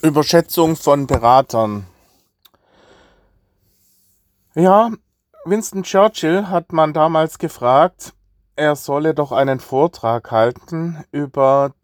[0.00, 1.84] Überschätzung von Beratern.
[4.54, 4.92] Ja,
[5.44, 8.14] Winston Churchill hat man damals gefragt,
[8.54, 11.74] er solle doch einen Vortrag halten über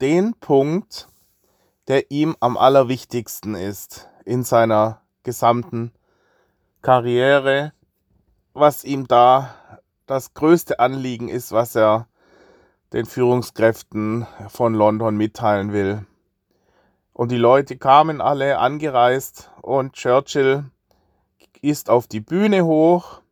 [0.00, 1.08] den Punkt,
[1.88, 5.90] der ihm am allerwichtigsten ist in seiner gesamten
[6.80, 7.72] Karriere,
[8.52, 9.52] was ihm da
[10.06, 12.06] das größte Anliegen ist, was er
[12.92, 16.06] den Führungskräften von London mitteilen will.
[17.16, 20.66] Und die Leute kamen alle angereist und Churchill
[21.62, 23.22] ist auf die Bühne hoch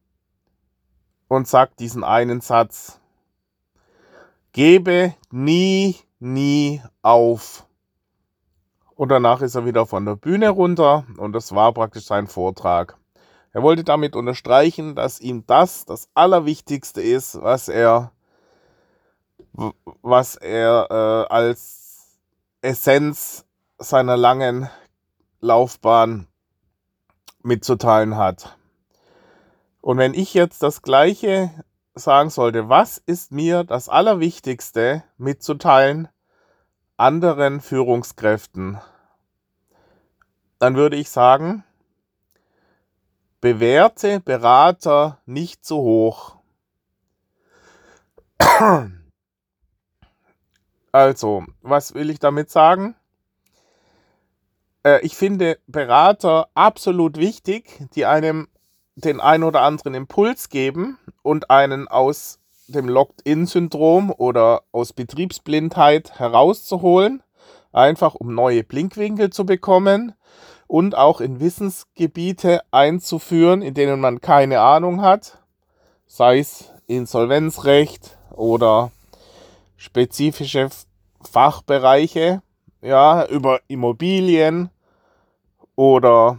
[1.29, 2.98] und sagt diesen einen Satz.
[4.52, 7.66] Gebe nie, nie auf.
[8.95, 12.96] Und danach ist er wieder von der Bühne runter und das war praktisch sein Vortrag.
[13.52, 18.12] Er wollte damit unterstreichen, dass ihm das das Allerwichtigste ist, was er,
[20.01, 20.87] was er
[21.29, 22.19] äh, als
[22.62, 23.43] Essenz
[23.78, 24.68] seiner langen
[25.40, 26.26] Laufbahn
[27.43, 28.57] mitzuteilen hat.
[29.80, 31.51] Und wenn ich jetzt das Gleiche
[31.95, 36.09] sagen sollte, was ist mir das Allerwichtigste mitzuteilen
[36.96, 38.80] anderen Führungskräften,
[40.59, 41.65] dann würde ich sagen,
[43.41, 46.37] bewerte Berater nicht zu hoch.
[50.93, 52.95] Also, was will ich damit sagen?
[54.85, 58.49] Äh, ich finde Berater absolut wichtig, die einem
[58.96, 67.22] den ein oder anderen Impuls geben und einen aus dem Locked-in-Syndrom oder aus Betriebsblindheit herauszuholen,
[67.72, 70.15] einfach um neue Blinkwinkel zu bekommen
[70.66, 75.38] und auch in Wissensgebiete einzuführen, in denen man keine Ahnung hat,
[76.06, 78.93] sei es Insolvenzrecht oder
[79.76, 80.69] spezifische
[81.21, 82.43] Fachbereiche,
[82.81, 84.71] ja, über Immobilien
[85.76, 86.38] oder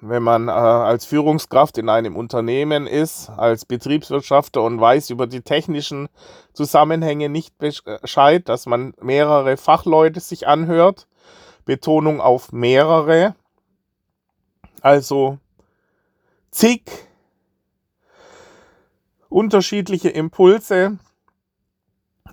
[0.00, 5.42] wenn man äh, als Führungskraft in einem Unternehmen ist, als Betriebswirtschafter und weiß über die
[5.42, 6.08] technischen
[6.54, 11.06] Zusammenhänge nicht Bescheid, dass man mehrere Fachleute sich anhört.
[11.66, 13.34] Betonung auf mehrere.
[14.80, 15.38] Also
[16.50, 16.82] zig
[19.28, 20.98] unterschiedliche Impulse,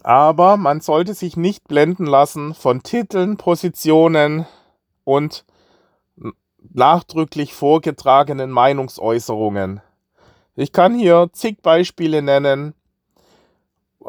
[0.04, 4.48] aber man sollte sich nicht blenden lassen von Titeln, Positionen
[5.04, 5.46] und
[6.74, 9.82] nachdrücklich vorgetragenen Meinungsäußerungen.
[10.56, 12.74] Ich kann hier zig Beispiele nennen,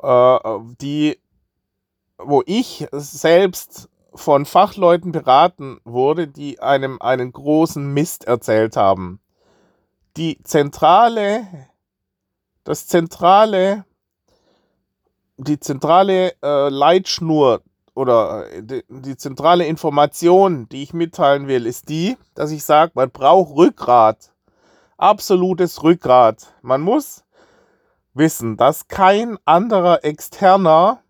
[0.02, 0.38] äh,
[0.80, 1.18] die,
[2.18, 9.20] wo ich selbst von Fachleuten beraten wurde, die einem einen großen Mist erzählt haben.
[10.16, 11.46] Die zentrale,
[12.64, 13.84] das zentrale,
[15.36, 17.62] die zentrale äh, Leitschnur
[17.98, 22.92] oder äh, die, die, zentrale Information, die ich mitteilen will, ist die, dass ich sage,
[22.94, 24.32] man braucht Rückgrat.
[24.96, 26.54] Absolutes Rückgrat.
[26.62, 27.24] Man muss
[28.14, 31.02] wissen, dass kein anderer Externer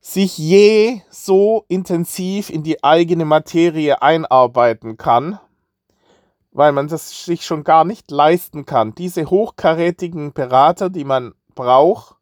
[0.00, 5.38] sich je so intensiv in die eigene Materie einarbeiten kann,
[6.52, 8.94] weil man das sich schon gar nicht leisten kann.
[8.94, 12.15] Diese hochkarätigen Berater, die man braucht,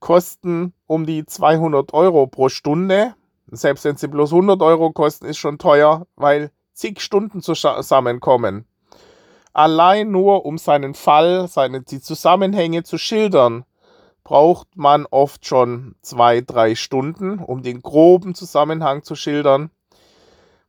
[0.00, 3.14] kosten um die 200 Euro pro Stunde.
[3.50, 8.66] Selbst wenn sie bloß 100 Euro kosten, ist schon teuer, weil zig Stunden zusammenkommen.
[9.52, 13.64] Allein nur um seinen Fall, seine, die Zusammenhänge zu schildern,
[14.22, 19.70] braucht man oft schon zwei, drei Stunden, um den groben Zusammenhang zu schildern,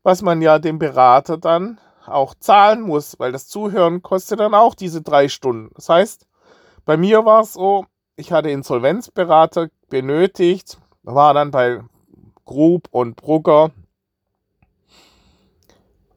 [0.04, 4.74] was man ja dem Berater dann auch zahlen muss, weil das Zuhören kostet dann auch
[4.74, 5.70] diese drei Stunden.
[5.76, 6.28] Das heißt,
[6.86, 7.86] bei mir war es so,
[8.16, 11.82] ich hatte Insolvenzberater benötigt, war dann bei
[12.46, 13.72] Grub und Brugger.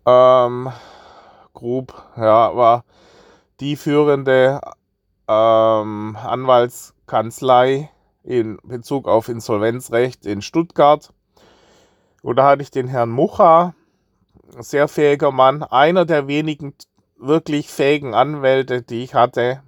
[0.06, 0.70] Ähm,
[1.54, 2.84] Grub, ja, war
[3.60, 4.60] die führende
[5.28, 7.90] ähm, Anwaltskanzlei
[8.22, 11.12] in Bezug auf Insolvenzrecht in Stuttgart.
[12.22, 13.74] Und da hatte ich den Herrn Mucha,
[14.58, 16.74] sehr fähiger Mann, einer der wenigen
[17.16, 19.62] wirklich fähigen Anwälte, die ich hatte.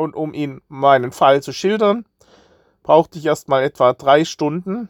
[0.00, 2.06] Und um ihn meinen Fall zu schildern,
[2.82, 4.88] brauchte ich erstmal etwa drei Stunden.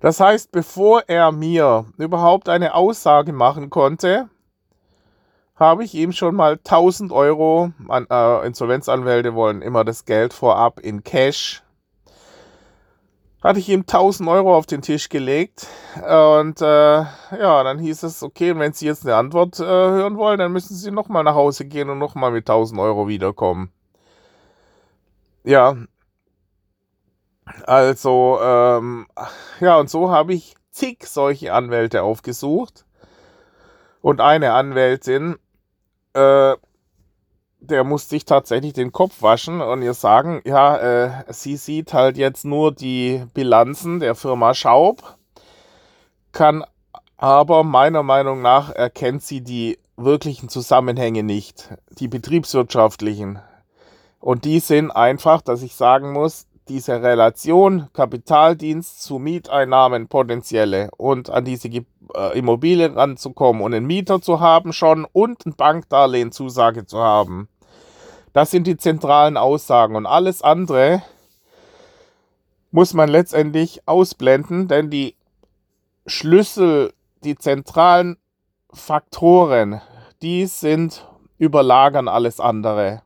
[0.00, 4.30] Das heißt, bevor er mir überhaupt eine Aussage machen konnte,
[5.54, 10.80] habe ich ihm schon mal 1000 Euro, an, äh, Insolvenzanwälte wollen immer das Geld vorab
[10.80, 11.62] in Cash
[13.44, 15.66] hatte ich ihm 1000 Euro auf den Tisch gelegt.
[15.96, 20.38] Und äh, ja, dann hieß es, okay, wenn Sie jetzt eine Antwort äh, hören wollen,
[20.38, 23.70] dann müssen Sie nochmal nach Hause gehen und nochmal mit 1000 Euro wiederkommen.
[25.44, 25.76] Ja.
[27.66, 29.06] Also, ähm,
[29.60, 32.86] ja, und so habe ich zig solche Anwälte aufgesucht.
[34.00, 35.36] Und eine Anwältin,
[36.14, 36.54] äh,
[37.66, 42.16] der musste sich tatsächlich den Kopf waschen und ihr sagen, ja, äh, sie sieht halt
[42.16, 45.16] jetzt nur die Bilanzen der Firma Schaub,
[46.32, 46.64] kann
[47.16, 53.38] aber meiner Meinung nach erkennt sie die wirklichen Zusammenhänge nicht, die betriebswirtschaftlichen.
[54.20, 61.28] Und die sind einfach, dass ich sagen muss, diese Relation Kapitaldienst zu Mieteinnahmen potenzielle und
[61.28, 66.86] an diese äh, Immobilien ranzukommen und einen Mieter zu haben schon und ein Bankdarlehen Zusage
[66.86, 67.48] zu haben.
[68.34, 71.02] Das sind die zentralen Aussagen und alles andere
[72.72, 75.14] muss man letztendlich ausblenden, denn die
[76.06, 76.92] Schlüssel,
[77.22, 78.16] die zentralen
[78.72, 79.80] Faktoren,
[80.20, 81.08] die sind
[81.38, 83.02] überlagern alles andere.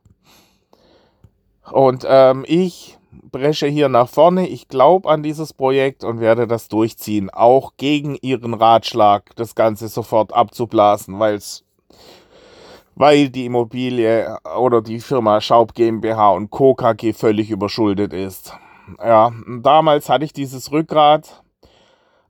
[1.71, 4.47] Und ähm, ich bresche hier nach vorne.
[4.47, 7.29] Ich glaube an dieses Projekt und werde das durchziehen.
[7.29, 11.63] Auch gegen ihren Ratschlag, das Ganze sofort abzublasen, weil's,
[12.99, 16.75] weil die Immobilie oder die Firma Schaub GmbH und Co.
[16.75, 18.51] KG völlig überschuldet ist.
[19.01, 19.31] Ja,
[19.61, 21.41] damals hatte ich dieses Rückgrat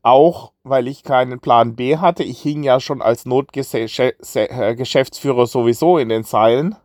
[0.04, 2.22] auch, weil ich keinen Plan B hatte.
[2.24, 6.76] Ich hing ja schon als Notgeschäftsführer sowieso in den Seilen.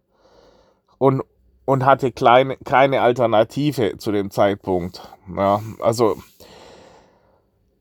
[0.96, 1.22] Und
[1.66, 5.02] und hatte kleine, keine Alternative zu dem Zeitpunkt.
[5.34, 6.16] Ja, also,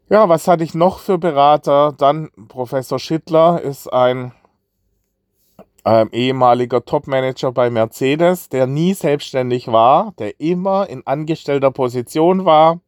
[0.09, 1.93] ja, was hatte ich noch für Berater?
[1.97, 4.31] Dann Professor Schittler ist ein
[5.85, 12.79] ähm, ehemaliger Topmanager bei Mercedes, der nie selbstständig war, der immer in angestellter Position war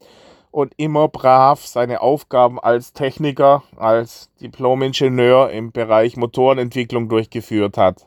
[0.51, 8.05] und immer brav seine Aufgaben als Techniker, als Diplomingenieur im Bereich Motorenentwicklung durchgeführt hat,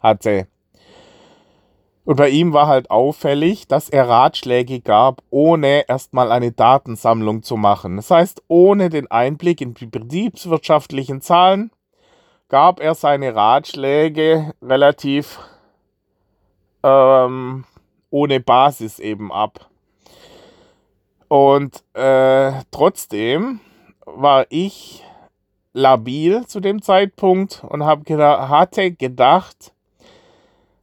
[0.00, 0.46] hatte.
[2.04, 7.58] Und bei ihm war halt auffällig, dass er Ratschläge gab, ohne erstmal eine Datensammlung zu
[7.58, 7.96] machen.
[7.96, 11.70] Das heißt, ohne den Einblick in die betriebswirtschaftlichen Zahlen
[12.48, 15.38] gab er seine Ratschläge relativ
[16.82, 17.64] ähm,
[18.10, 19.68] ohne Basis eben ab.
[21.28, 23.60] Und äh, trotzdem
[24.06, 25.04] war ich
[25.74, 29.72] labil zu dem Zeitpunkt und hab gedacht, hatte gedacht,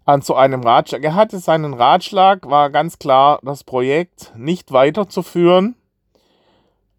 [0.06, 1.04] an so einem Ratschlag.
[1.04, 5.76] Er hatte seinen Ratschlag, war ganz klar, das Projekt nicht weiterzuführen,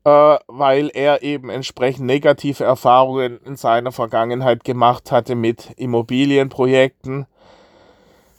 [0.06, 7.26] weil er eben entsprechend negative Erfahrungen in seiner Vergangenheit gemacht hatte mit Immobilienprojekten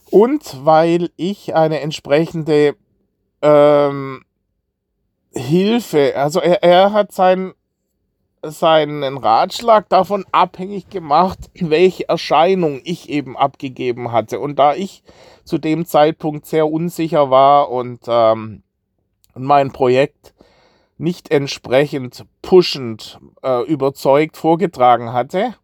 [0.10, 2.76] und weil ich eine entsprechende
[3.42, 4.24] ähm,
[5.34, 7.54] Hilfe, also er, er hat sein
[8.44, 14.40] seinen Ratschlag davon abhängig gemacht, welche Erscheinung ich eben abgegeben hatte.
[14.40, 15.04] Und da ich
[15.44, 18.64] zu dem Zeitpunkt sehr unsicher war und ähm,
[19.36, 20.34] mein Projekt
[20.98, 25.56] nicht entsprechend pushend äh, überzeugt vorgetragen hatte,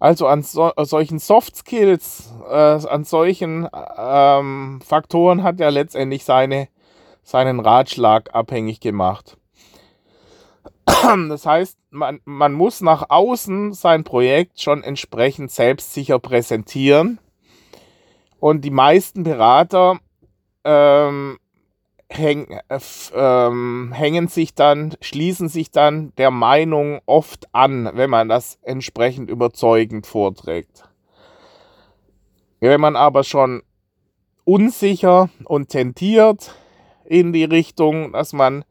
[0.00, 6.68] also an so, solchen Soft Skills, äh, an solchen ähm, Faktoren hat er letztendlich seine,
[7.22, 9.38] seinen Ratschlag abhängig gemacht.
[11.28, 17.18] Das heißt, man, man muss nach außen sein Projekt schon entsprechend selbstsicher präsentieren.
[18.40, 19.98] Und die meisten Berater
[20.64, 21.38] ähm,
[22.16, 22.80] häng, äh,
[23.14, 29.30] ähm, hängen sich dann, schließen sich dann der Meinung oft an, wenn man das entsprechend
[29.30, 30.84] überzeugend vorträgt.
[32.60, 33.62] Wenn man aber schon
[34.44, 36.54] unsicher und tendiert
[37.04, 38.64] in die Richtung, dass man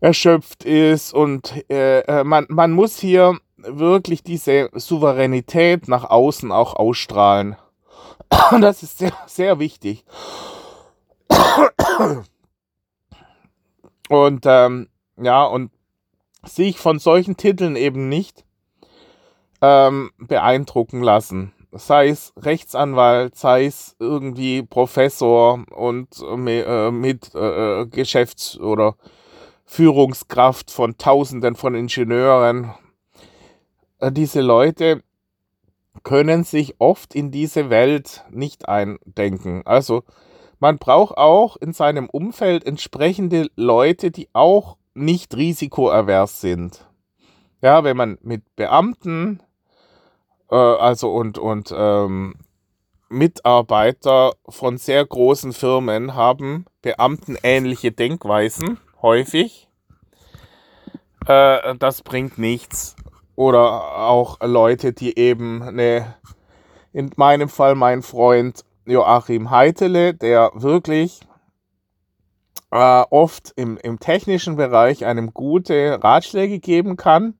[0.00, 6.74] erschöpft ist und äh, äh, man, man muss hier wirklich diese Souveränität nach außen auch
[6.74, 7.56] ausstrahlen.
[8.50, 10.04] Und das ist sehr, sehr wichtig.
[14.08, 15.70] Und ähm, ja, und
[16.44, 18.44] sich von solchen Titeln eben nicht
[19.60, 21.52] ähm, beeindrucken lassen.
[21.70, 28.96] Sei es Rechtsanwalt, sei es irgendwie Professor und äh, mit äh, Geschäfts- oder
[29.64, 32.74] Führungskraft von Tausenden von Ingenieuren.
[34.00, 35.02] Äh, diese Leute
[36.02, 39.62] können sich oft in diese Welt nicht eindenken.
[39.64, 40.04] Also
[40.62, 46.86] man braucht auch in seinem Umfeld entsprechende Leute, die auch nicht risikoavers sind.
[47.62, 49.42] Ja, wenn man mit Beamten,
[50.52, 52.36] äh, also und, und ähm,
[53.08, 59.68] Mitarbeiter von sehr großen Firmen haben beamtenähnliche Denkweisen häufig.
[61.26, 62.94] Äh, das bringt nichts.
[63.34, 66.14] Oder auch Leute, die eben eine,
[66.92, 71.20] in meinem Fall mein Freund Joachim Heitele, der wirklich
[72.70, 77.34] äh, oft im, im technischen Bereich einem gute Ratschläge geben kann,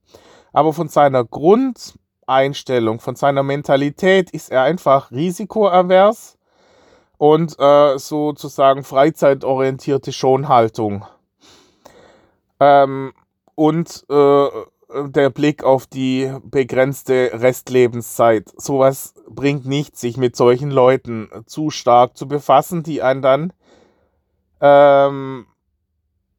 [0.52, 6.38] aber von seiner Grundeinstellung, von seiner Mentalität ist er einfach risikoavers
[7.18, 11.06] und äh, sozusagen freizeitorientierte Schonhaltung.
[12.60, 13.12] Ähm,
[13.54, 14.48] und äh,
[15.06, 18.52] der Blick auf die begrenzte Restlebenszeit.
[18.56, 23.52] Sowas bringt nichts, sich mit solchen Leuten zu stark zu befassen, die einen dann
[24.60, 25.46] ähm,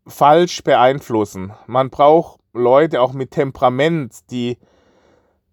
[0.07, 1.53] falsch beeinflussen.
[1.67, 4.57] Man braucht Leute auch mit Temperament, die,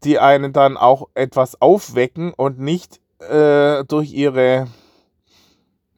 [0.05, 4.67] die einen dann auch etwas aufwecken und nicht äh, durch ihre,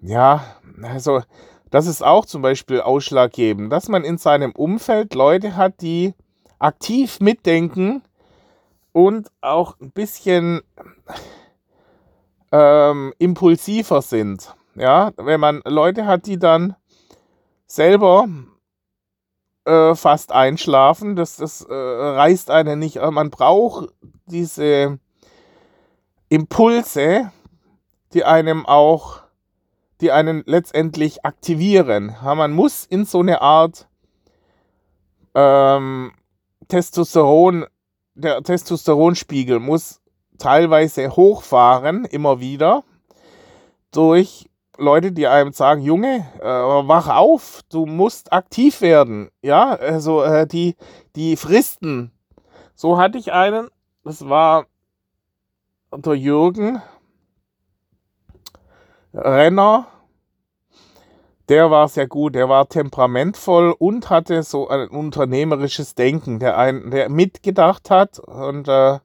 [0.01, 0.45] ja,
[0.83, 1.23] also
[1.71, 6.15] das ist auch zum Beispiel ausschlaggebend, dass man in seinem Umfeld Leute hat, die
[6.63, 8.03] aktiv mitdenken
[8.93, 10.63] und auch ein bisschen
[12.53, 14.55] ähm, impulsiver sind.
[14.75, 16.77] Ja, wenn man Leute hat, die dann
[17.67, 18.29] selber
[19.65, 22.97] äh, fast einschlafen, das, das äh, reißt einen nicht.
[22.97, 23.89] Man braucht
[24.27, 24.99] diese
[26.29, 27.33] Impulse,
[28.15, 29.21] die einem auch,
[30.01, 32.17] die einen letztendlich aktivieren.
[32.23, 33.89] Ja, man muss in so eine Art
[35.35, 36.13] ähm,
[36.73, 37.67] Testosteron,
[38.15, 40.01] der Testosteronspiegel muss
[40.39, 42.83] teilweise hochfahren, immer wieder,
[43.91, 44.49] durch
[44.79, 49.31] Leute, die einem sagen, Junge, äh, wach auf, du musst aktiv werden.
[49.43, 50.77] Ja, also äh, die,
[51.15, 52.11] die Fristen.
[52.75, 53.69] So hatte ich einen,
[54.03, 54.65] das war
[55.95, 56.81] der Jürgen
[59.13, 59.89] Renner,
[61.53, 66.91] der war sehr gut, der war temperamentvoll und hatte so ein unternehmerisches Denken, der, ein,
[66.91, 68.19] der mitgedacht hat.
[68.19, 69.01] Und äh,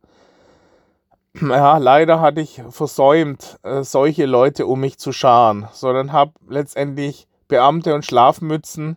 [1.41, 7.27] ja, leider hatte ich versäumt, äh, solche Leute um mich zu scharen, sondern habe letztendlich
[7.49, 8.95] Beamte und Schlafmützen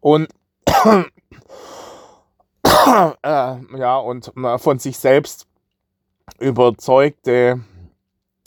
[0.00, 0.28] und
[0.64, 1.04] äh,
[3.22, 5.46] ja, und äh, von sich selbst
[6.38, 7.60] überzeugte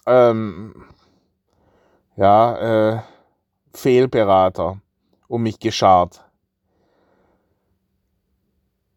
[0.08, 0.84] ähm,
[2.16, 3.02] ja, äh,
[3.76, 4.80] Fehlberater
[5.28, 6.24] um mich geschart.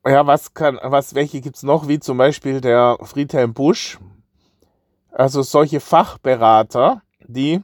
[0.06, 3.98] Ja, was kann, was, welche gibt es noch, wie zum Beispiel der Friedhelm Busch?
[5.10, 7.62] Also solche Fachberater, die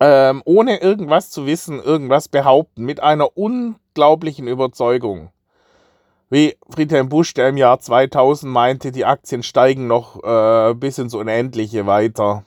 [0.00, 5.30] ähm, ohne irgendwas zu wissen, irgendwas behaupten, mit einer unglaublichen Überzeugung.
[6.30, 11.14] Wie Friedhelm Busch, der im Jahr 2000 meinte, die Aktien steigen noch äh, bis ins
[11.14, 12.44] Unendliche weiter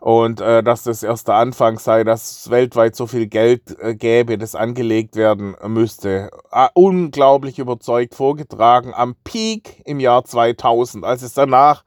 [0.00, 3.94] und äh, dass das erst der Anfang sei, dass es weltweit so viel Geld äh,
[3.94, 6.30] gäbe, das angelegt werden müsste.
[6.52, 11.84] Äh, unglaublich überzeugt vorgetragen am Peak im Jahr 2000, als es danach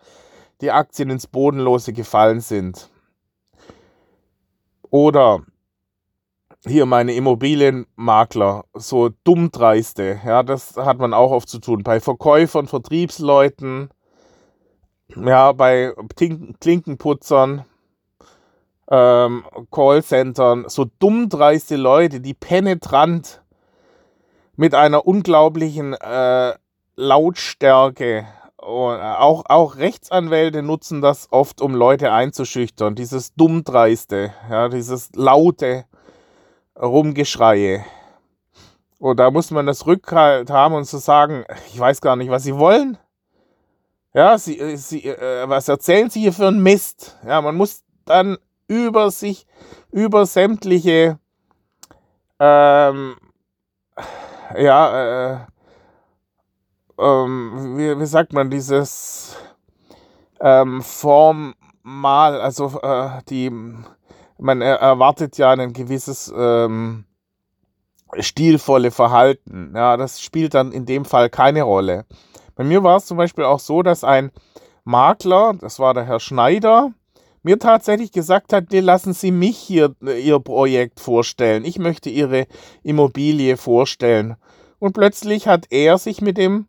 [0.59, 2.89] die Aktien ins Bodenlose gefallen sind.
[4.89, 5.43] Oder
[6.67, 11.83] hier meine Immobilienmakler, so dummdreiste, ja, das hat man auch oft zu tun.
[11.83, 13.89] Bei Verkäufern, Vertriebsleuten,
[15.15, 15.93] ja, bei
[16.59, 17.65] Klinkenputzern,
[18.91, 23.41] ähm, Callcentern, so dummdreiste Leute, die penetrant
[24.57, 26.53] mit einer unglaublichen äh,
[26.97, 32.93] Lautstärke und äh, auch, auch Rechtsanwälte nutzen das oft, um Leute einzuschüchtern.
[32.93, 35.85] Dieses Dummdreiste, ja, dieses laute
[36.79, 37.83] Rumgeschreie.
[38.99, 42.29] Und da muss man das Rückhalt haben und zu so sagen, ich weiß gar nicht,
[42.29, 42.97] was sie wollen.
[44.13, 47.17] Ja, sie, äh, sie, äh, was erzählen sie hier für einen Mist?
[47.25, 48.37] Ja, man muss dann
[48.71, 49.45] über sich,
[49.91, 51.19] über sämtliche,
[52.39, 53.17] ähm,
[54.57, 55.39] ja, äh,
[56.97, 59.35] ähm, wie, wie, sagt man, dieses
[60.39, 63.51] ähm, formal, also äh, die,
[64.39, 67.03] man erwartet ja ein gewisses ähm,
[68.19, 69.73] stilvolle Verhalten.
[69.75, 72.05] Ja, das spielt dann in dem Fall keine Rolle.
[72.55, 74.31] Bei mir war es zum Beispiel auch so, dass ein
[74.85, 76.93] Makler, das war der Herr Schneider,
[77.43, 81.65] mir tatsächlich gesagt hat, lassen Sie mich hier äh, Ihr Projekt vorstellen.
[81.65, 82.47] Ich möchte Ihre
[82.83, 84.35] Immobilie vorstellen.
[84.79, 86.67] Und plötzlich hat er sich mit dem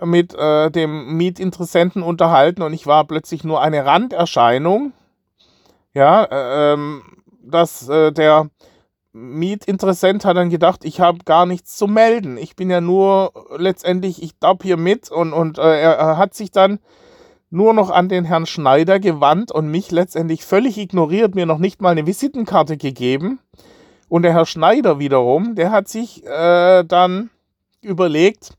[0.00, 4.92] mit äh, dem Mietinteressenten unterhalten und ich war plötzlich nur eine Randerscheinung.
[5.94, 7.02] Ja, äh, ähm,
[7.42, 8.48] dass äh, der
[9.12, 12.38] Mietinteressent hat dann gedacht, ich habe gar nichts zu melden.
[12.38, 16.50] Ich bin ja nur letztendlich, ich darf hier mit und, und äh, er hat sich
[16.50, 16.78] dann
[17.52, 21.82] nur noch an den Herrn Schneider gewandt und mich letztendlich völlig ignoriert, mir noch nicht
[21.82, 23.40] mal eine Visitenkarte gegeben.
[24.08, 27.30] Und der Herr Schneider wiederum, der hat sich äh, dann
[27.82, 28.56] überlegt,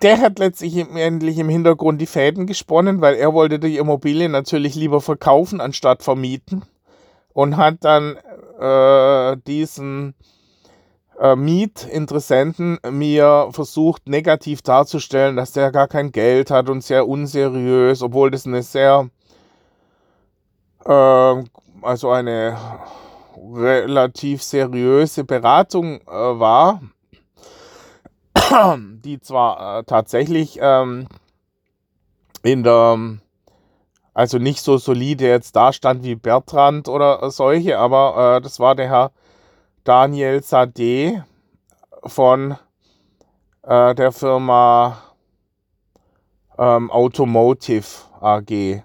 [0.00, 4.76] der hat letztlich endlich im Hintergrund die Fäden gesponnen, weil er wollte die Immobilie natürlich
[4.76, 6.62] lieber verkaufen anstatt vermieten
[7.32, 8.16] und hat dann
[8.60, 10.14] äh, diesen
[11.36, 18.32] Mietinteressenten mir versucht negativ darzustellen, dass der gar kein Geld hat und sehr unseriös, obwohl
[18.32, 19.08] das eine sehr,
[20.84, 21.44] äh,
[21.82, 22.58] also eine
[23.54, 26.80] relativ seriöse Beratung äh, war,
[29.04, 31.06] die zwar äh, tatsächlich ähm,
[32.42, 32.98] in der,
[34.12, 38.88] also nicht so solide jetzt dastand wie Bertrand oder solche, aber äh, das war der
[38.88, 39.12] Herr
[39.84, 41.24] Daniel Sade
[42.04, 42.56] von
[43.62, 45.02] äh, der Firma
[46.56, 47.86] ähm, Automotive
[48.20, 48.82] AG,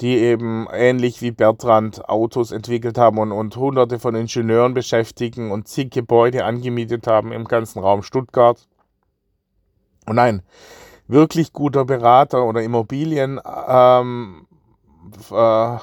[0.00, 5.68] die eben ähnlich wie Bertrand Autos entwickelt haben und, und hunderte von Ingenieuren beschäftigen und
[5.68, 8.66] zig Gebäude angemietet haben im ganzen Raum Stuttgart.
[10.06, 10.42] Und ein
[11.08, 14.46] wirklich guter Berater oder Immobilienmakler ähm,
[15.30, 15.76] äh,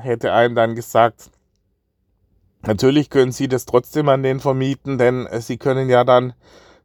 [0.00, 1.30] hätte einem dann gesagt,
[2.66, 6.34] Natürlich können Sie das trotzdem an den vermieten, denn äh, Sie können ja dann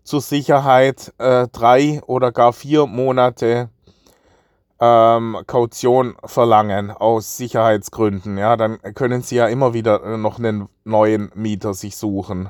[0.03, 3.69] zur Sicherheit äh, drei oder gar vier Monate
[4.79, 8.37] ähm, Kaution verlangen aus Sicherheitsgründen.
[8.37, 12.49] Ja, dann können Sie ja immer wieder äh, noch einen neuen Mieter sich suchen.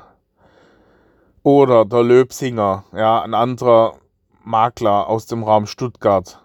[1.42, 3.94] Oder der Löbsinger, ja, ein anderer
[4.42, 6.42] Makler aus dem Raum Stuttgart,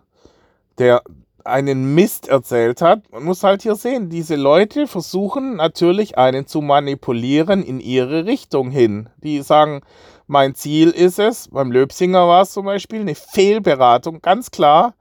[0.78, 1.02] der
[1.50, 3.12] einen Mist erzählt hat.
[3.12, 8.72] Man muss halt hier sehen, diese Leute versuchen natürlich einen zu manipulieren in ihre Richtung
[8.72, 9.10] hin.
[9.18, 9.82] Die sagen,
[10.28, 14.94] mein Ziel ist es, beim Löbsinger war es zum Beispiel eine Fehlberatung, ganz klar.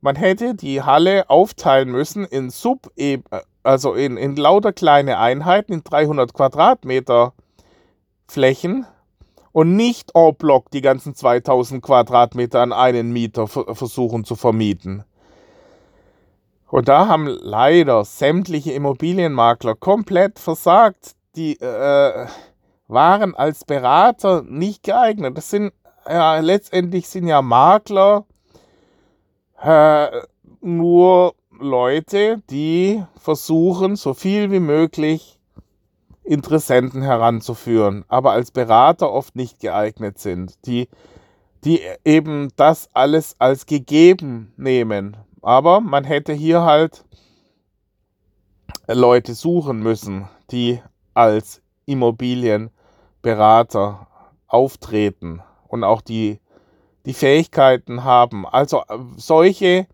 [0.00, 2.90] Man hätte die Halle aufteilen müssen in Sub,
[3.62, 7.34] also in, in lauter kleine Einheiten, in 300 Quadratmeter
[8.26, 8.86] Flächen
[9.52, 15.04] und nicht en bloc die ganzen 2000 Quadratmeter an einen Mieter versuchen zu vermieten.
[16.72, 21.16] Und da haben leider sämtliche Immobilienmakler komplett versagt.
[21.36, 22.26] Die äh,
[22.88, 25.36] waren als Berater nicht geeignet.
[25.36, 25.74] Das sind
[26.08, 28.24] ja letztendlich sind ja Makler
[29.62, 30.08] äh,
[30.62, 35.38] nur Leute, die versuchen, so viel wie möglich
[36.24, 40.88] Interessenten heranzuführen, aber als Berater oft nicht geeignet sind, die,
[41.64, 45.18] die eben das alles als gegeben nehmen.
[45.42, 47.04] Aber man hätte hier halt
[48.86, 50.80] Leute suchen müssen, die
[51.14, 54.06] als Immobilienberater
[54.46, 56.40] auftreten und auch die,
[57.06, 58.46] die Fähigkeiten haben.
[58.46, 59.88] Also äh, solche,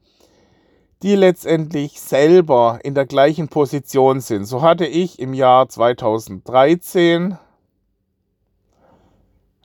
[1.02, 4.44] die letztendlich selber in der gleichen Position sind.
[4.44, 7.38] So hatte ich im Jahr 2013,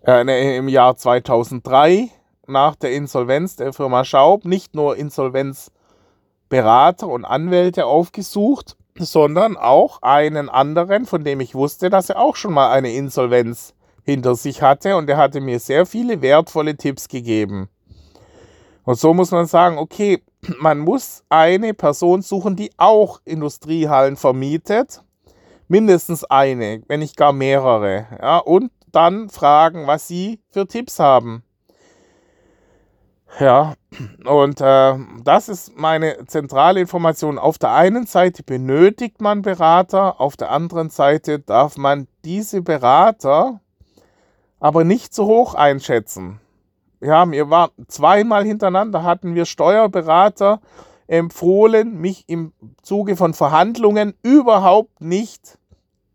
[0.04, 2.10] äh, ne, im Jahr 2003
[2.48, 10.50] nach der Insolvenz der Firma Schaub nicht nur Insolvenzberater und Anwälte aufgesucht, sondern auch einen
[10.50, 14.98] anderen, von dem ich wusste, dass er auch schon mal eine Insolvenz hinter sich hatte
[14.98, 17.70] und er hatte mir sehr viele wertvolle Tipps gegeben.
[18.84, 20.22] Und so muss man sagen, okay,
[20.60, 25.02] man muss eine Person suchen, die auch Industriehallen vermietet,
[25.68, 31.44] mindestens eine, wenn nicht gar mehrere, ja, und dann fragen, was sie für Tipps haben.
[33.40, 33.74] Ja,
[34.26, 37.40] und äh, das ist meine zentrale Information.
[37.40, 43.60] Auf der einen Seite benötigt man Berater, auf der anderen Seite darf man diese Berater
[44.60, 46.40] aber nicht zu hoch einschätzen.
[47.02, 50.62] Ja, mir war zweimal hintereinander hatten wir Steuerberater
[51.08, 55.58] empfohlen, mich im Zuge von Verhandlungen überhaupt nicht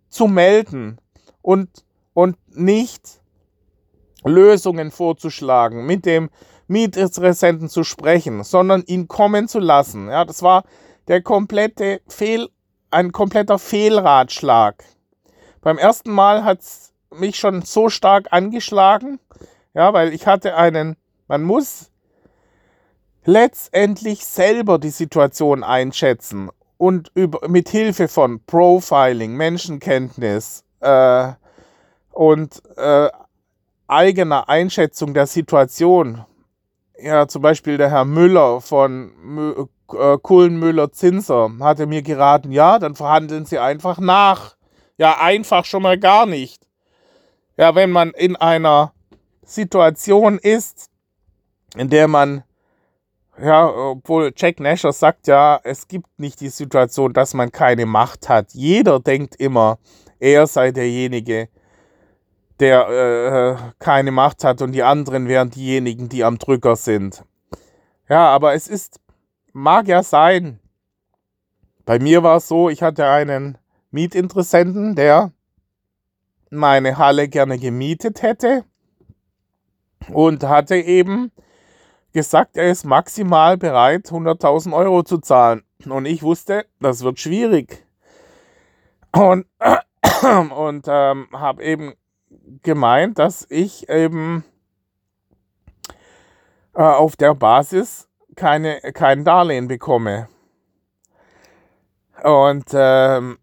[0.08, 0.98] zu melden
[1.42, 1.68] und,
[2.14, 3.20] und nicht
[4.24, 6.30] Lösungen vorzuschlagen mit dem
[6.68, 10.08] Mietinteressenten zu sprechen, sondern ihn kommen zu lassen.
[10.08, 10.64] Ja, das war
[11.08, 12.48] der komplette Fehl,
[12.90, 14.84] ein kompletter Fehlratschlag.
[15.60, 19.18] Beim ersten Mal hat es mich schon so stark angeschlagen,
[19.74, 21.90] ja, weil ich hatte einen, man muss
[23.24, 31.32] letztendlich selber die Situation einschätzen und über, mit Hilfe von Profiling, Menschenkenntnis äh,
[32.12, 33.10] und äh,
[33.86, 36.24] eigener Einschätzung der Situation
[37.00, 42.94] ja, zum Beispiel der Herr Müller von Mü äh, Kullen-Müller-Zinser hatte mir geraten, ja, dann
[42.94, 44.56] verhandeln Sie einfach nach.
[44.98, 46.66] Ja, einfach schon mal gar nicht.
[47.56, 48.92] Ja, wenn man in einer
[49.44, 50.90] Situation ist,
[51.76, 52.42] in der man,
[53.40, 58.28] ja, obwohl Jack Nasher sagt ja, es gibt nicht die Situation, dass man keine Macht
[58.28, 58.52] hat.
[58.52, 59.78] Jeder denkt immer,
[60.18, 61.48] er sei derjenige,
[62.60, 67.24] der äh, keine Macht hat und die anderen wären diejenigen, die am Drücker sind.
[68.08, 69.00] Ja, aber es ist,
[69.52, 70.60] mag ja sein.
[71.84, 73.58] Bei mir war es so, ich hatte einen
[73.90, 75.32] Mietinteressenten, der
[76.50, 78.64] meine Halle gerne gemietet hätte
[80.12, 81.30] und hatte eben
[82.12, 85.62] gesagt, er ist maximal bereit, 100.000 Euro zu zahlen.
[85.86, 87.84] Und ich wusste, das wird schwierig.
[89.12, 89.46] Und,
[90.56, 91.94] und ähm, habe eben
[92.62, 94.44] gemeint, dass ich eben
[96.74, 100.28] äh, auf der Basis keine, kein Darlehen bekomme.
[102.22, 103.38] Und ähm,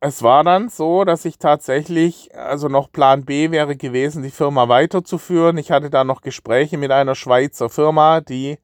[0.00, 4.68] es war dann so, dass ich tatsächlich, also noch Plan B wäre gewesen, die Firma
[4.68, 5.56] weiterzuführen.
[5.56, 8.58] Ich hatte da noch Gespräche mit einer Schweizer Firma, die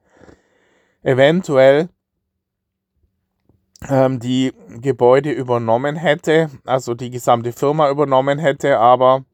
[1.03, 1.89] eventuell
[3.89, 9.25] ähm, die Gebäude übernommen hätte, also die gesamte Firma übernommen hätte, aber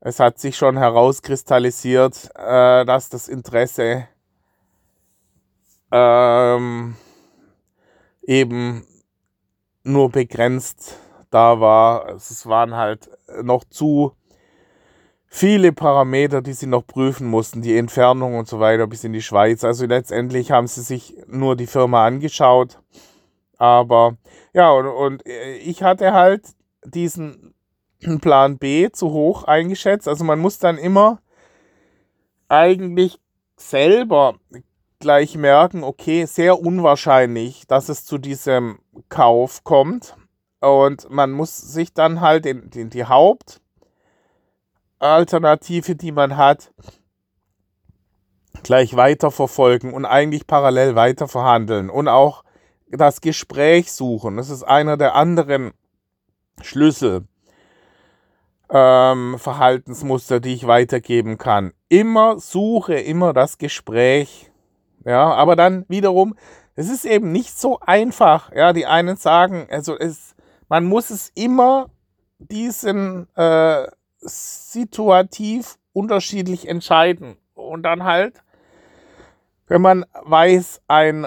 [0.00, 4.08] es hat sich schon herauskristallisiert, äh, dass das Interesse
[5.90, 6.96] ähm,
[8.22, 8.86] eben
[9.82, 10.98] nur begrenzt
[11.30, 12.08] da war.
[12.10, 13.10] Es waren halt
[13.42, 14.12] noch zu
[15.26, 19.22] viele Parameter, die sie noch prüfen mussten, die Entfernung und so weiter bis in die
[19.22, 19.64] Schweiz.
[19.64, 22.78] Also letztendlich haben sie sich nur die Firma angeschaut.
[23.56, 24.16] Aber
[24.52, 26.44] ja, und, und ich hatte halt
[26.84, 27.54] diesen
[28.20, 30.08] Plan B zu hoch eingeschätzt.
[30.08, 31.20] Also man muss dann immer
[32.48, 33.20] eigentlich
[33.56, 34.36] selber
[35.00, 40.16] gleich merken, okay, sehr unwahrscheinlich, dass es zu diesem Kauf kommt.
[40.60, 46.72] Und man muss sich dann halt in, in die Hauptalternative, die man hat,
[48.64, 52.42] gleich weiterverfolgen und eigentlich parallel weiter verhandeln und auch
[52.90, 54.36] das Gespräch suchen.
[54.36, 55.70] Das ist einer der anderen
[56.60, 57.28] Schlüssel.
[58.70, 61.72] Ähm, Verhaltensmuster, die ich weitergeben kann.
[61.88, 64.50] Immer suche, immer das Gespräch.
[65.04, 66.34] Ja, aber dann wiederum,
[66.74, 68.52] es ist eben nicht so einfach.
[68.52, 70.34] Ja, die einen sagen, also es,
[70.68, 71.90] man muss es immer
[72.38, 73.86] diesen äh,
[74.20, 77.36] situativ unterschiedlich entscheiden.
[77.54, 78.42] Und dann halt,
[79.66, 81.26] wenn man weiß, ein,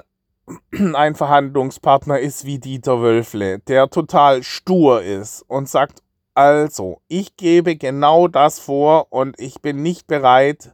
[0.96, 6.02] ein Verhandlungspartner ist wie Dieter Wölfle, der total stur ist und sagt,
[6.34, 10.74] also, ich gebe genau das vor und ich bin nicht bereit,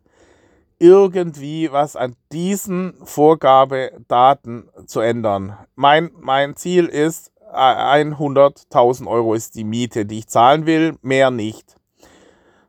[0.79, 5.57] irgendwie was an diesen Vorgabedaten zu ändern.
[5.75, 11.75] Mein, mein Ziel ist, 100.000 Euro ist die Miete, die ich zahlen will, mehr nicht.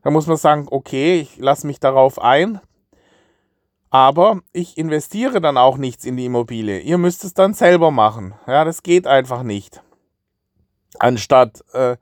[0.03, 2.61] Da muss man sagen, okay, ich lasse mich darauf ein,
[3.91, 6.79] aber ich investiere dann auch nichts in die Immobilie.
[6.81, 8.35] Ihr müsst es dann selber machen.
[8.47, 9.83] Ja, das geht einfach nicht.
[10.99, 11.97] Anstatt äh,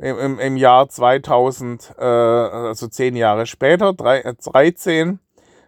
[0.00, 5.18] im, im Jahr 2000, äh, also zehn Jahre später, 13,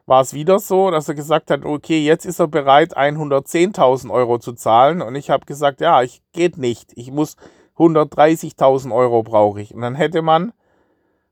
[0.06, 4.38] war es wieder so, dass er gesagt hat, okay, jetzt ist er bereit, 110.000 Euro
[4.38, 5.00] zu zahlen.
[5.02, 6.92] Und ich habe gesagt, ja, ich geht nicht.
[6.96, 7.36] Ich muss
[7.76, 9.74] 130.000 Euro brauche ich.
[9.74, 10.52] Und dann hätte man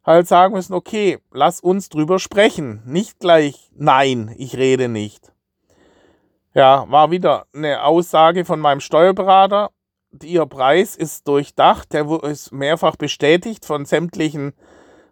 [0.05, 2.83] halt sagen müssen, okay, lass uns drüber sprechen.
[2.85, 5.33] Nicht gleich, nein, ich rede nicht.
[6.55, 9.71] Ja, war wieder eine Aussage von meinem Steuerberater.
[10.23, 14.55] Ihr Preis ist durchdacht, der ist mehrfach bestätigt von sämtlichen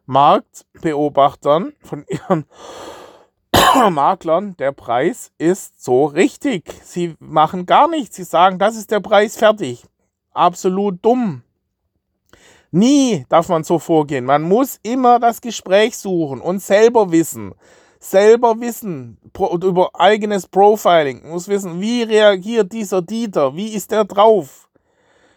[0.06, 2.46] Marktbeobachtern, von ihren
[3.92, 6.64] Maklern, der Preis ist so richtig.
[6.82, 8.16] Sie machen gar nichts.
[8.16, 9.84] Sie sagen, das ist der Preis fertig.
[10.32, 11.42] Absolut dumm.
[12.70, 14.24] Nie darf man so vorgehen.
[14.24, 17.54] Man muss immer das Gespräch suchen und selber wissen.
[18.00, 21.28] Selber wissen über eigenes Profiling.
[21.28, 23.56] Muss wissen, wie reagiert dieser Dieter?
[23.56, 24.67] Wie ist er drauf?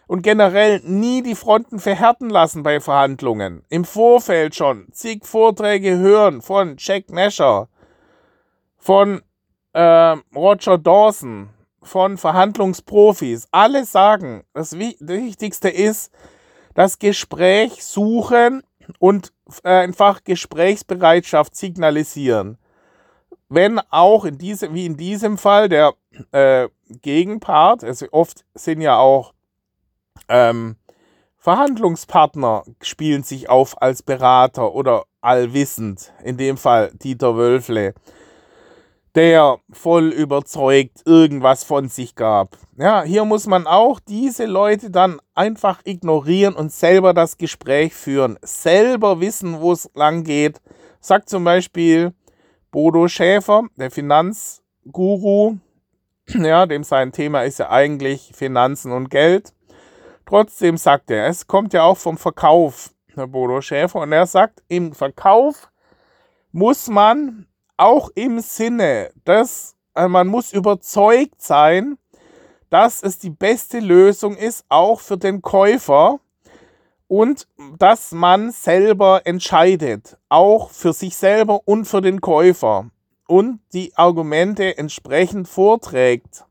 [0.06, 3.64] Und generell nie die Fronten verhärten lassen bei Verhandlungen.
[3.68, 7.68] Im Vorfeld schon zig Vorträge hören von Jack Nasher
[8.76, 9.22] von
[9.72, 11.50] äh, Roger Dawson,
[11.82, 16.12] von Verhandlungsprofis, alle sagen, das Wichtigste ist,
[16.74, 18.62] das Gespräch suchen
[18.98, 22.58] und äh, einfach Gesprächsbereitschaft signalisieren.
[23.48, 25.94] Wenn auch in diese, wie in diesem Fall der
[26.32, 29.34] äh, Gegenpart, also oft sind ja auch
[30.28, 30.76] ähm,
[31.38, 37.94] Verhandlungspartner spielen sich auf als Berater oder allwissend, in dem Fall Dieter Wölfle
[39.14, 42.56] der voll überzeugt irgendwas von sich gab.
[42.78, 48.38] Ja, hier muss man auch diese Leute dann einfach ignorieren und selber das Gespräch führen,
[48.42, 50.60] selber wissen, wo es lang geht.
[51.00, 52.14] Sagt zum Beispiel
[52.70, 55.58] Bodo Schäfer, der Finanzguru,
[56.28, 59.52] ja, dem sein Thema ist ja eigentlich Finanzen und Geld.
[60.26, 64.62] Trotzdem sagt er, es kommt ja auch vom Verkauf, der Bodo Schäfer, und er sagt,
[64.68, 65.70] im Verkauf
[66.52, 71.98] muss man auch im Sinne, dass äh, man muss überzeugt sein,
[72.70, 76.20] dass es die beste Lösung ist, auch für den Käufer.
[77.06, 77.46] Und
[77.78, 82.88] dass man selber entscheidet, auch für sich selber und für den Käufer.
[83.26, 86.46] Und die Argumente entsprechend vorträgt.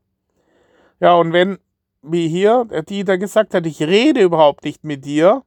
[1.00, 1.58] Ja, und wenn,
[2.02, 5.42] wie hier der Dieter gesagt hat, ich rede überhaupt nicht mit dir,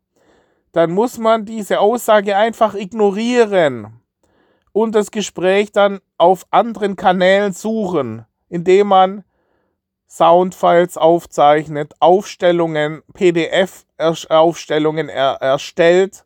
[0.71, 4.01] dann muss man diese Aussage einfach ignorieren
[4.71, 9.23] und das Gespräch dann auf anderen Kanälen suchen, indem man
[10.07, 16.25] Soundfiles aufzeichnet, Aufstellungen, PDF-Aufstellungen er erstellt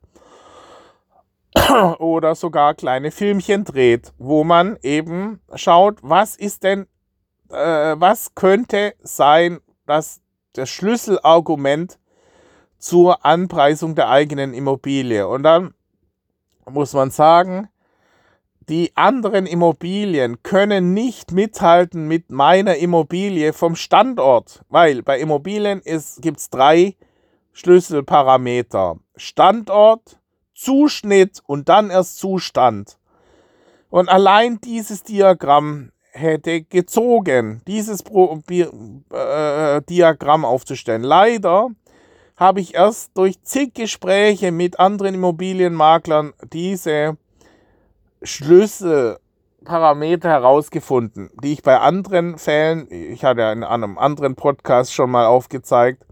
[2.00, 6.88] oder sogar kleine Filmchen dreht, wo man eben schaut, was ist denn,
[7.50, 10.22] äh, was könnte sein, dass
[10.54, 11.98] das Schlüsselargument
[12.78, 15.28] zur Anpreisung der eigenen Immobilie.
[15.28, 15.74] Und dann
[16.70, 17.70] muss man sagen,
[18.70, 25.82] die anderen Immobilien können nicht mithalten mit meiner Immobilie vom Standort, weil bei Immobilien
[26.20, 26.96] gibt es drei
[27.52, 28.98] Schlüsselparameter.
[29.16, 30.20] Standort,
[30.54, 33.00] Zuschnitt und dann erst Zustand.
[33.90, 41.04] Und allein dieses Diagramm hätte gezogen, dieses Pro äh, Diagramm aufzustellen.
[41.04, 41.70] Leider
[42.36, 47.18] habe ich erst durch zig Gespräche mit anderen Immobilienmaklern diese
[48.22, 55.26] Schlüsselparameter herausgefunden, die ich bei anderen Fällen, ich hatte in einem anderen Podcast schon mal
[55.26, 56.06] aufgezeigt,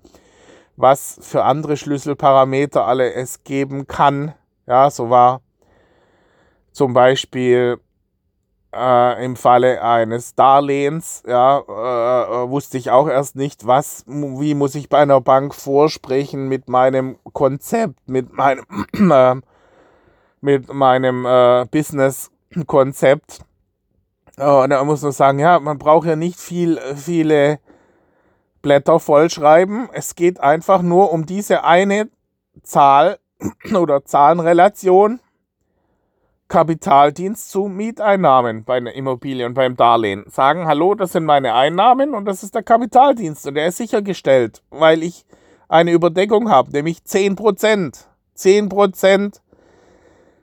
[0.76, 4.34] was für andere Schlüsselparameter alle es geben kann.
[4.68, 5.42] Ja, so war
[6.72, 7.80] zum Beispiel
[8.74, 14.54] äh, im Falle eines Darlehens, ja, äh, äh wusste ich auch erst nicht, was, wie
[14.54, 18.66] muss ich bei einer Bank vorsprechen mit meinem Konzept, mit meinem
[19.12, 19.36] äh,
[20.42, 23.42] mit meinem äh, Business-Konzept.
[24.38, 27.60] Und da muss man sagen, ja, man braucht ja nicht viel, viele
[28.62, 29.90] Blätter vollschreiben.
[29.94, 32.10] Es geht einfach nur um diese eine
[32.62, 33.18] Zahl
[33.74, 35.20] oder Zahlenrelation
[36.48, 40.24] Kapitaldienst zu Mieteinnahmen bei einer Immobilie und beim Darlehen.
[40.30, 44.62] Sagen, hallo, das sind meine Einnahmen und das ist der Kapitaldienst und der ist sichergestellt,
[44.70, 45.26] weil ich
[45.68, 48.06] eine Überdeckung habe, nämlich 10%.
[48.38, 49.42] 10%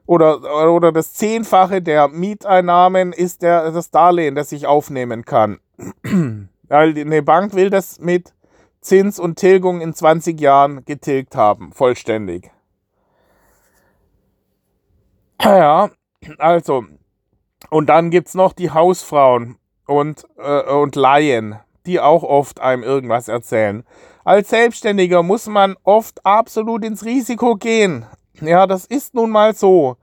[0.07, 5.59] oder, oder das Zehnfache der Mieteinnahmen ist der, das Darlehen, das ich aufnehmen kann.
[6.69, 8.35] Weil eine Bank will das mit
[8.81, 12.54] Zins und Tilgung in 20 Jahren getilgt haben, vollständig.
[15.43, 15.91] Ja,
[16.39, 16.85] also,
[17.71, 22.83] und dann gibt es noch die Hausfrauen und, äh, und Laien, die auch oft einem
[22.83, 23.85] irgendwas erzählen.
[24.25, 28.07] Als Selbstständiger muss man oft absolut ins Risiko gehen.
[28.41, 29.97] Ja, das ist nun mal so.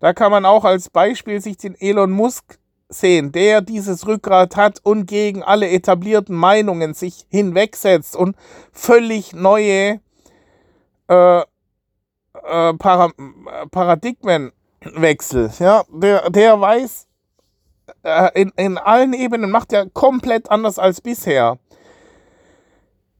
[0.00, 4.78] Da kann man auch als Beispiel sich den Elon Musk sehen, der dieses Rückgrat hat
[4.82, 8.36] und gegen alle etablierten Meinungen sich hinwegsetzt und
[8.72, 10.00] völlig neue
[11.08, 13.10] äh, äh, Para
[14.84, 15.50] Paradigmenwechsel.
[15.58, 17.06] Ja, der, der weiß,
[18.02, 21.58] äh, in, in allen Ebenen macht er komplett anders als bisher.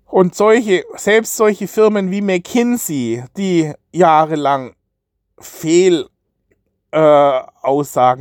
[0.06, 4.74] Und solche, selbst solche Firmen wie McKinsey, die jahrelang
[5.38, 6.08] Fehlaussagen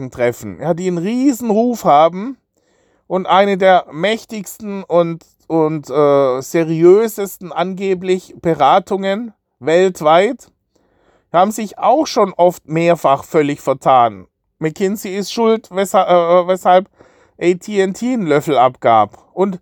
[0.08, 2.38] äh, treffen, ja, die einen riesen Ruf haben
[3.06, 10.48] und eine der mächtigsten und, und äh, seriösesten angeblich Beratungen weltweit,
[11.34, 14.28] haben sich auch schon oft mehrfach völlig vertan.
[14.60, 16.90] McKinsey ist schuld, weshalb, äh, weshalb
[17.42, 19.18] AT&T einen Löffel abgab.
[19.34, 19.60] Und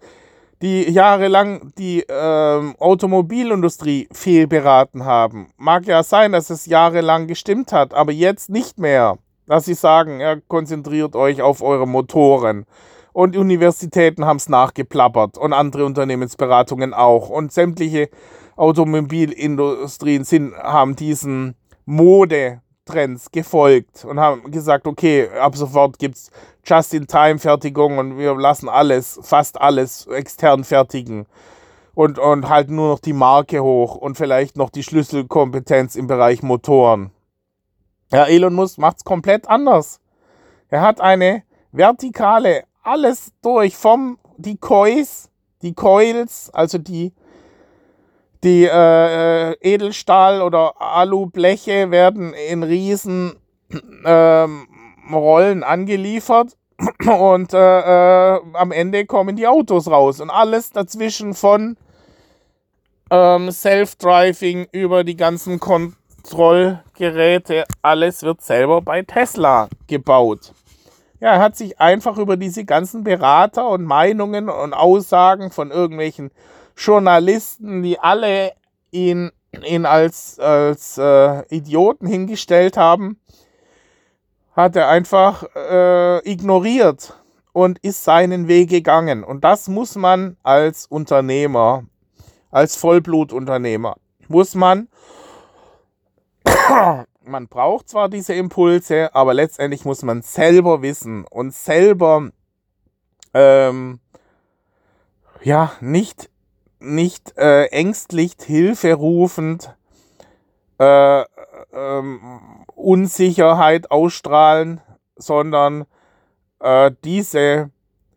[0.61, 5.47] die jahrelang die ähm, Automobilindustrie fehlberaten haben.
[5.57, 9.17] Mag ja sein, dass es jahrelang gestimmt hat, aber jetzt nicht mehr.
[9.47, 12.65] Dass sie sagen, ja, konzentriert euch auf eure Motoren.
[13.11, 17.29] Und Universitäten haben es nachgeplappert und andere Unternehmensberatungen auch.
[17.29, 18.09] Und sämtliche
[18.55, 21.55] Automobilindustrien sind, haben diesen
[21.91, 26.31] Mode Trends gefolgt und haben gesagt, okay, ab sofort gibt es
[26.63, 31.25] Just-in-Time-Fertigung und wir lassen alles, fast alles extern fertigen
[31.93, 36.41] und, und halten nur noch die Marke hoch und vielleicht noch die Schlüsselkompetenz im Bereich
[36.43, 37.11] Motoren.
[38.09, 39.99] Ja, Elon Musk macht es komplett anders.
[40.69, 45.29] Er hat eine vertikale, alles durch, vom die Coils,
[45.61, 47.11] die Coils, also die
[48.43, 53.35] die äh, Edelstahl- oder Alubleche werden in riesen
[54.05, 54.67] ähm,
[55.11, 56.57] Rollen angeliefert
[57.05, 61.77] und äh, äh, am Ende kommen die Autos raus und alles dazwischen von
[63.11, 70.53] ähm, Self-Driving über die ganzen Kontrollgeräte, alles wird selber bei Tesla gebaut.
[71.19, 76.31] Ja, er hat sich einfach über diese ganzen Berater und Meinungen und Aussagen von irgendwelchen
[76.77, 78.53] Journalisten, die alle
[78.91, 79.31] ihn,
[79.65, 83.19] ihn als, als äh, Idioten hingestellt haben,
[84.55, 87.17] hat er einfach äh, ignoriert
[87.53, 89.23] und ist seinen Weg gegangen.
[89.23, 91.85] Und das muss man als Unternehmer,
[92.49, 93.95] als Vollblutunternehmer,
[94.27, 94.87] muss man
[97.23, 102.29] man braucht zwar diese Impulse, aber letztendlich muss man selber wissen und selber
[103.33, 103.99] ähm,
[105.43, 106.30] ja nicht
[106.81, 109.75] nicht äh, ängstlich Hilfe rufend
[110.79, 111.23] äh,
[111.73, 114.81] ähm, Unsicherheit ausstrahlen,
[115.15, 115.85] sondern
[116.59, 117.69] äh, diese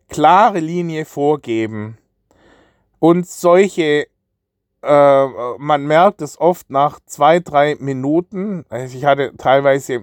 [0.09, 1.97] klare Linie vorgeben.
[2.99, 4.07] Und solche
[4.85, 8.65] äh, man merkt es oft nach zwei, drei Minuten.
[8.69, 10.01] Also ich hatte teilweise äh,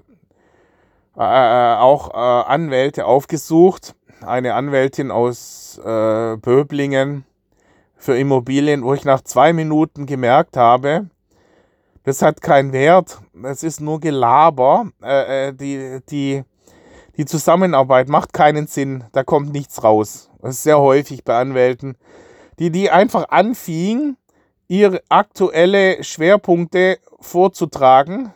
[1.16, 3.94] äh, auch äh, Anwälte aufgesucht.
[4.22, 7.24] Eine Anwältin aus Böblingen
[8.02, 11.08] für Immobilien, wo ich nach zwei Minuten gemerkt habe,
[12.02, 13.20] das hat keinen Wert.
[13.44, 14.90] Es ist nur Gelaber.
[15.00, 16.42] Äh, die, die,
[17.16, 19.04] die Zusammenarbeit macht keinen Sinn.
[19.12, 20.30] Da kommt nichts raus.
[20.40, 21.96] Das ist sehr häufig bei Anwälten,
[22.58, 24.16] die, die einfach anfingen,
[24.66, 28.32] ihre aktuelle Schwerpunkte vorzutragen,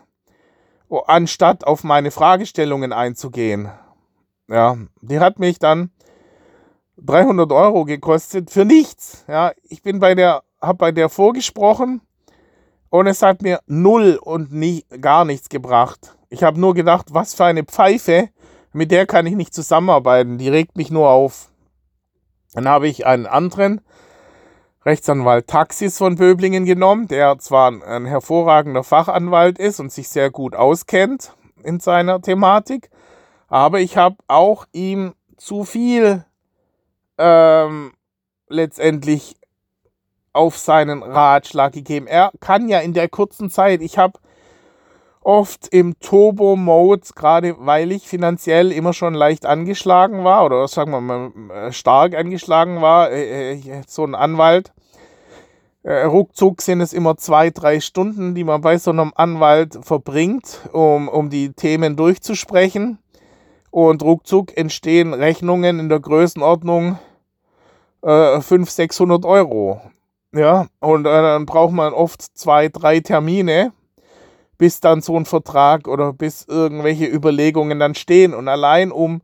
[1.09, 3.69] anstatt auf meine Fragestellungen einzugehen.
[4.47, 5.91] Ja, die hat mich dann
[6.99, 9.25] 300 Euro gekostet für nichts.
[9.29, 12.01] Ja, ich bin bei der, habe bei der vorgesprochen
[12.91, 16.17] und es hat mir null und nie, gar nichts gebracht.
[16.29, 18.29] Ich habe nur gedacht, was für eine Pfeife,
[18.73, 20.39] mit der kann ich nicht zusammenarbeiten.
[20.39, 21.51] Die regt mich nur auf.
[22.55, 23.81] Dann habe ich einen anderen
[24.85, 30.55] Rechtsanwalt Taxis von Böblingen genommen, der zwar ein hervorragender Fachanwalt ist und sich sehr gut
[30.55, 32.91] auskennt in seiner Thematik,
[33.49, 36.25] aber ich habe auch ihm zu viel
[37.19, 37.93] ähm,
[38.49, 39.37] letztendlich
[40.33, 42.07] auf seinen Ratschlag gegeben.
[42.07, 44.19] Er kann ja in der kurzen Zeit, ich habe
[45.27, 51.01] oft im Turbo-Mode, gerade weil ich finanziell immer schon leicht angeschlagen war oder sagen wir
[51.01, 54.73] mal äh, stark angeschlagen war, äh, äh, so ein Anwalt.
[55.89, 61.07] Ruckzuck sind es immer zwei, drei Stunden, die man bei so einem Anwalt verbringt, um,
[61.07, 62.99] um die Themen durchzusprechen.
[63.77, 66.99] Und ruckzuck entstehen Rechnungen in der Größenordnung
[68.01, 69.83] äh, 500, 600 Euro.
[70.33, 73.75] Ja, und äh, dann braucht man oft zwei, drei Termine
[74.57, 78.33] bis dann so ein Vertrag oder bis irgendwelche Überlegungen dann stehen.
[78.33, 79.21] Und allein um,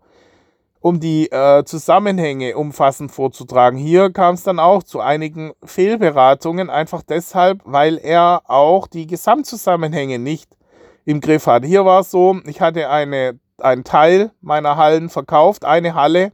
[0.80, 7.00] um die äh, Zusammenhänge umfassend vorzutragen, hier kam es dann auch zu einigen Fehlberatungen, einfach
[7.00, 10.58] deshalb, weil er auch die Gesamtzusammenhänge nicht
[11.06, 11.64] im Griff hat.
[11.64, 16.33] Hier war es so, ich hatte eine, einen Teil meiner Hallen verkauft, eine Halle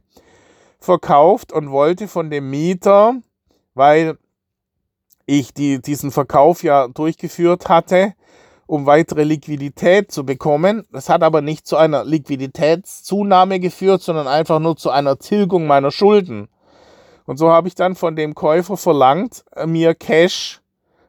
[0.79, 3.15] verkauft und wollte von dem Mieter,
[3.73, 4.17] weil
[5.25, 8.13] ich die, diesen Verkauf ja durchgeführt hatte,
[8.65, 10.85] um weitere Liquidität zu bekommen.
[10.91, 15.91] Das hat aber nicht zu einer Liquiditätszunahme geführt, sondern einfach nur zu einer Tilgung meiner
[15.91, 16.49] Schulden.
[17.25, 20.61] Und so habe ich dann von dem Käufer verlangt, äh, mir Cash,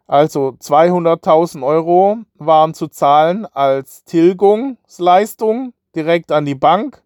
[0.06, 7.02] also 200.000 Euro waren zu zahlen als Tilgungsleistung direkt an die Bank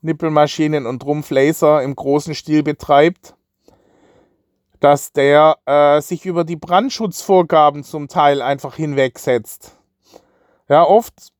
[0.00, 3.34] Trumpfnippelmaschinen und Trumpflaser im großen Stil betreibt,
[4.80, 9.76] dass der äh, sich über die Brandschutzvorgaben zum Teil einfach hinwegsetzt.
[10.68, 11.32] Ja, oft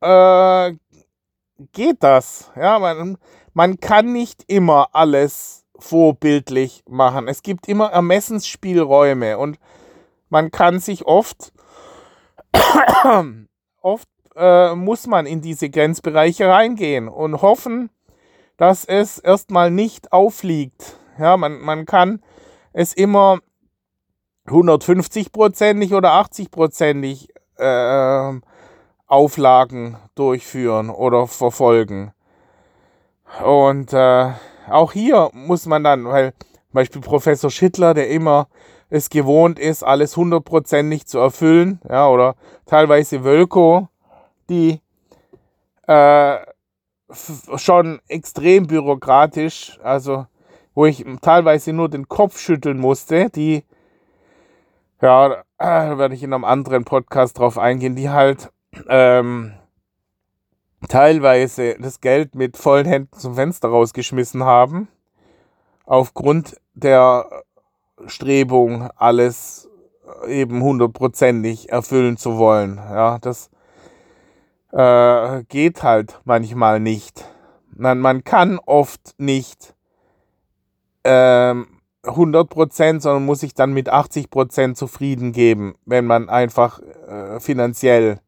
[0.00, 0.72] äh,
[1.72, 2.50] geht das.
[2.56, 3.16] Ja, man,
[3.54, 7.28] man kann nicht immer alles vorbildlich machen.
[7.28, 9.58] Es gibt immer Ermessensspielräume und
[10.30, 11.52] man kann sich oft,
[13.80, 14.08] oft
[14.38, 17.90] äh, muss man in diese Grenzbereiche reingehen und hoffen,
[18.56, 20.96] dass es erstmal nicht auffliegt.
[21.18, 22.22] Ja, man, man kann
[22.72, 23.40] es immer
[24.46, 28.40] 150-prozentig oder 80-prozentig äh,
[29.06, 32.12] Auflagen durchführen oder verfolgen.
[33.44, 34.32] Und äh,
[34.70, 38.48] auch hier muss man dann, weil zum Beispiel Professor Schittler, der immer
[38.90, 42.36] es gewohnt ist, alles hundertprozentig zu erfüllen, ja, oder
[42.66, 43.88] teilweise Wölko,
[44.48, 44.80] die
[45.86, 46.38] äh,
[47.56, 50.26] schon extrem bürokratisch, also
[50.74, 53.64] wo ich teilweise nur den Kopf schütteln musste, die,
[55.00, 58.52] ja, da werde ich in einem anderen Podcast drauf eingehen, die halt
[58.88, 59.54] ähm,
[60.88, 64.88] teilweise das Geld mit vollen Händen zum Fenster rausgeschmissen haben,
[65.84, 67.28] aufgrund der
[68.06, 69.68] Strebung, alles
[70.26, 72.76] eben hundertprozentig erfüllen zu wollen.
[72.76, 73.50] Ja, das
[74.72, 77.24] äh, geht halt manchmal nicht.
[77.74, 79.74] Man, man kann oft nicht
[81.04, 81.66] ähm,
[82.04, 88.20] 100%, sondern muss sich dann mit 80% zufrieden geben, wenn man einfach äh, finanziell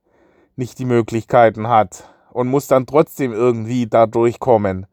[0.56, 4.86] nicht die Möglichkeiten hat und muss dann trotzdem irgendwie da durchkommen.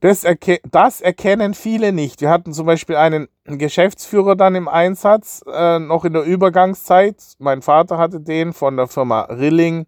[0.00, 2.20] Das, erke das erkennen viele nicht.
[2.20, 7.16] Wir hatten zum Beispiel einen Geschäftsführer dann im Einsatz, äh, noch in der Übergangszeit.
[7.38, 9.86] Mein Vater hatte den von der Firma Rilling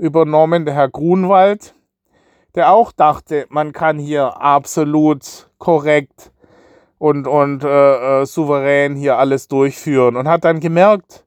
[0.00, 1.74] übernommen, der Herr Grunwald,
[2.54, 6.32] der auch dachte, man kann hier absolut korrekt
[6.98, 11.24] und, und äh, äh, souverän hier alles durchführen und hat dann gemerkt,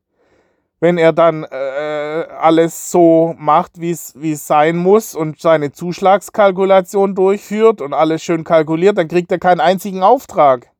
[0.79, 7.79] wenn er dann äh, alles so macht, wie es sein muss und seine Zuschlagskalkulation durchführt
[7.79, 10.71] und alles schön kalkuliert, dann kriegt er keinen einzigen Auftrag.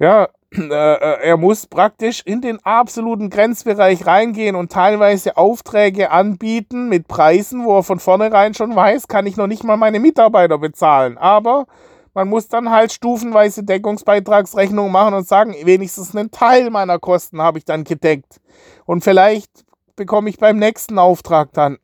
[0.00, 6.88] Ja, äh, äh, er muss praktisch in den absoluten Grenzbereich reingehen und teilweise Aufträge anbieten
[6.88, 10.58] mit Preisen, wo er von vornherein schon weiß, kann ich noch nicht mal meine Mitarbeiter
[10.58, 11.18] bezahlen.
[11.18, 11.66] Aber
[12.14, 17.58] man muss dann halt stufenweise Deckungsbeitragsrechnung machen und sagen, wenigstens einen Teil meiner Kosten habe
[17.58, 18.40] ich dann gedeckt.
[18.84, 21.78] Und vielleicht bekomme ich beim nächsten Auftrag dann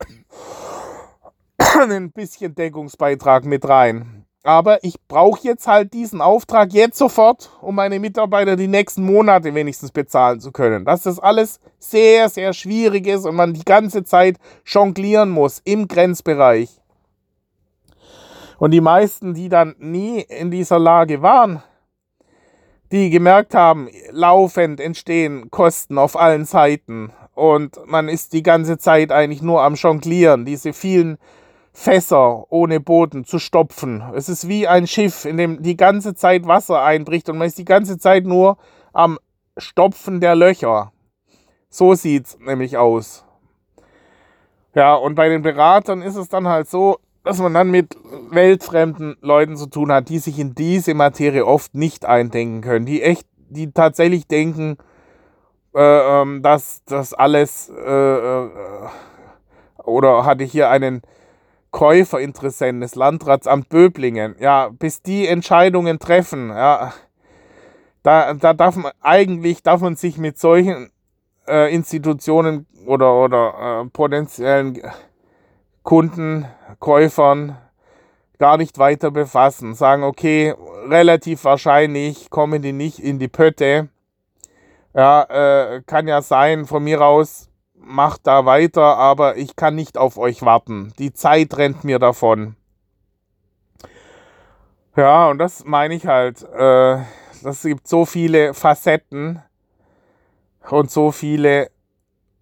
[1.59, 4.26] ein bisschen Deckungsbeitrag mit rein.
[4.47, 9.53] Aber ich brauche jetzt halt diesen Auftrag jetzt sofort, um meine Mitarbeiter die nächsten Monate
[9.57, 10.85] wenigstens bezahlen zu können.
[10.85, 15.89] Dass das alles sehr, sehr schwierig ist und man die ganze Zeit jonglieren muss im
[15.89, 16.71] Grenzbereich.
[18.59, 21.65] Und die meisten, die dann nie in dieser Lage waren,
[22.93, 29.11] die gemerkt haben, laufend entstehen Kosten auf allen Seiten und man ist die ganze Zeit
[29.11, 31.19] eigentlich nur am Jonglieren, diese vielen
[31.77, 34.03] Fässer ohne Boden zu stopfen.
[34.15, 37.59] Es ist wie ein Schiff, in dem die ganze Zeit Wasser einbricht und man ist
[37.59, 38.57] die ganze Zeit nur
[38.95, 39.19] am
[39.59, 40.91] Stopfen der Löcher.
[41.69, 43.27] So sieht es nämlich aus.
[44.75, 47.95] Ja, und bei den Beratern ist es dann halt so, dass man dann mit
[48.31, 53.03] weltfremden Leuten zu tun hat, die sich in diese Materie oft nicht eindenken können, die
[53.03, 54.79] echt, die tatsächlich denken,
[55.75, 58.49] äh, ähm, dass das alles äh, äh,
[59.85, 61.03] oder hatte hier einen
[61.77, 66.95] Käuferinteressenten des Landratsamt Böblingen, ja, bis die Entscheidungen treffen, ja,
[68.03, 70.91] da, da darf man eigentlich darf man sich mit solchen
[71.47, 74.81] äh, Institutionen oder, oder äh, potenziellen
[75.83, 76.47] Kunden,
[76.81, 77.59] Käufern
[78.39, 79.75] gar nicht weiter befassen.
[79.75, 80.55] Sagen, okay,
[80.89, 83.91] relativ wahrscheinlich kommen die nicht in die Pötte.
[84.95, 89.99] Ja, äh, kann ja sein, von mir aus macht da weiter, aber ich kann nicht
[89.99, 90.93] auf euch warten.
[90.99, 92.57] Die Zeit rennt mir davon.
[94.97, 96.43] Ja, und das meine ich halt.
[96.43, 96.99] Äh,
[97.43, 99.43] das gibt so viele Facetten
[100.71, 101.71] und so viele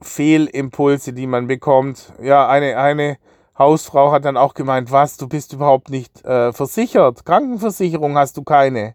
[0.00, 2.12] Fehlimpulse, die man bekommt.
[2.22, 3.18] Ja, eine, eine
[3.58, 7.24] Hausfrau hat dann auch gemeint, was, du bist überhaupt nicht äh, versichert.
[7.24, 8.94] Krankenversicherung hast du keine.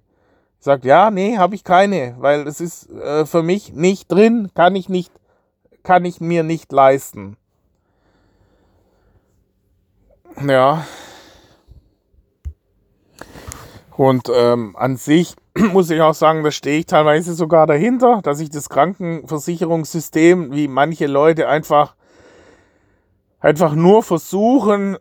[0.59, 4.75] Sagt, ja, nee, habe ich keine, weil es ist äh, für mich nicht drin, kann
[4.75, 5.13] ich nicht,
[5.89, 7.35] kann ich mir nicht leisten.
[10.39, 10.85] Ja.
[13.97, 18.39] Und ähm, an sich muss ich auch sagen, da stehe ich teilweise sogar dahinter, dass
[18.39, 21.95] ich das Krankenversicherungssystem, wie manche Leute einfach
[23.39, 24.95] einfach nur versuchen,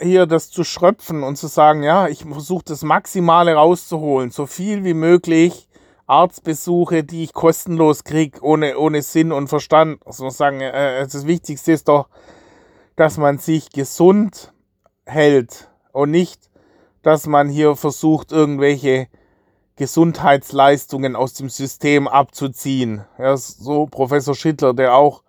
[0.00, 4.82] hier das zu schröpfen und zu sagen, ja, ich versuche das Maximale rauszuholen, so viel
[4.82, 5.68] wie möglich
[6.06, 10.00] Arztbesuche, die ich kostenlos kriege, ohne, ohne Sinn und Verstand.
[10.06, 12.08] Also sagen, äh, das Wichtigste ist doch,
[12.96, 14.52] dass man sich gesund
[15.06, 16.50] hält und nicht,
[17.02, 19.08] dass man hier versucht, irgendwelche
[19.76, 23.04] Gesundheitsleistungen aus dem System abzuziehen.
[23.18, 25.22] Ja, so Professor Schittler, der auch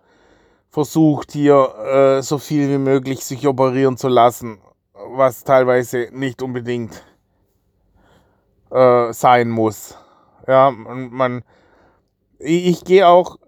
[0.70, 4.58] versucht, hier äh, so viel wie möglich sich operieren zu lassen,
[4.92, 7.02] was teilweise nicht unbedingt
[8.70, 9.96] äh, sein muss.
[10.46, 11.44] Ja, man, man
[12.38, 13.38] ich, ich gehe auch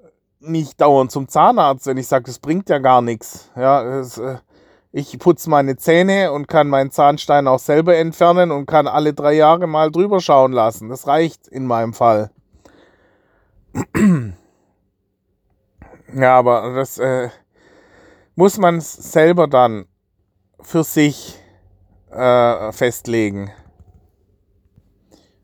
[0.40, 3.50] nicht dauernd zum Zahnarzt, wenn ich sage, das bringt ja gar nichts.
[3.56, 4.36] Ja, das, äh,
[4.92, 9.34] ich putze meine Zähne und kann meinen Zahnstein auch selber entfernen und kann alle drei
[9.34, 10.88] Jahre mal drüber schauen lassen.
[10.88, 12.30] Das reicht in meinem Fall.
[16.14, 17.28] ja, aber das äh,
[18.34, 19.86] muss man selber dann
[20.60, 21.38] für sich
[22.10, 23.50] äh, festlegen.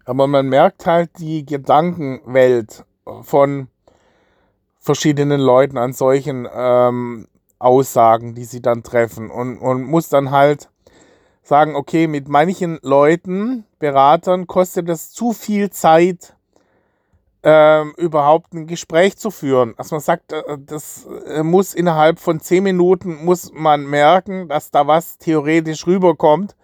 [0.05, 2.85] Aber man merkt halt die Gedankenwelt
[3.23, 3.69] von
[4.79, 7.27] verschiedenen Leuten an solchen ähm,
[7.59, 10.69] Aussagen, die sie dann treffen und, und muss dann halt
[11.43, 16.35] sagen, okay, mit manchen Leuten, Beratern, kostet es zu viel Zeit,
[17.43, 19.75] ähm, überhaupt ein Gespräch zu führen.
[19.77, 24.71] Also man sagt, äh, das äh, muss innerhalb von zehn Minuten, muss man merken, dass
[24.71, 26.57] da was theoretisch rüberkommt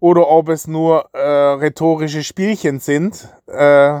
[0.00, 4.00] oder ob es nur äh, rhetorische Spielchen sind, äh,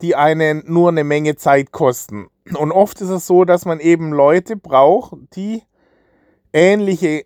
[0.00, 2.28] die einen nur eine Menge Zeit kosten.
[2.56, 5.62] Und oft ist es so, dass man eben Leute braucht, die
[6.52, 7.24] ähnliche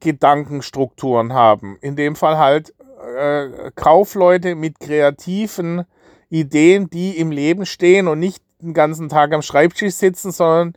[0.00, 1.76] Gedankenstrukturen haben.
[1.80, 2.74] In dem Fall halt
[3.16, 5.84] äh, Kaufleute mit kreativen
[6.30, 10.74] Ideen, die im Leben stehen und nicht den ganzen Tag am Schreibtisch sitzen, sondern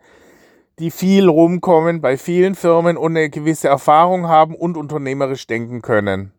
[0.79, 6.33] die viel rumkommen bei vielen Firmen und eine gewisse Erfahrung haben und unternehmerisch denken können.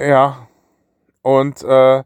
[0.00, 0.48] Ja,
[1.20, 2.04] und äh,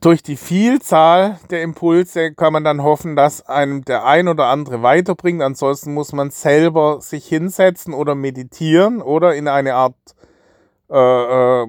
[0.00, 4.82] durch die Vielzahl der Impulse kann man dann hoffen, dass einem der ein oder andere
[4.82, 5.42] weiterbringt.
[5.42, 9.96] Ansonsten muss man selber sich hinsetzen oder meditieren oder in eine Art,
[10.90, 11.66] äh, äh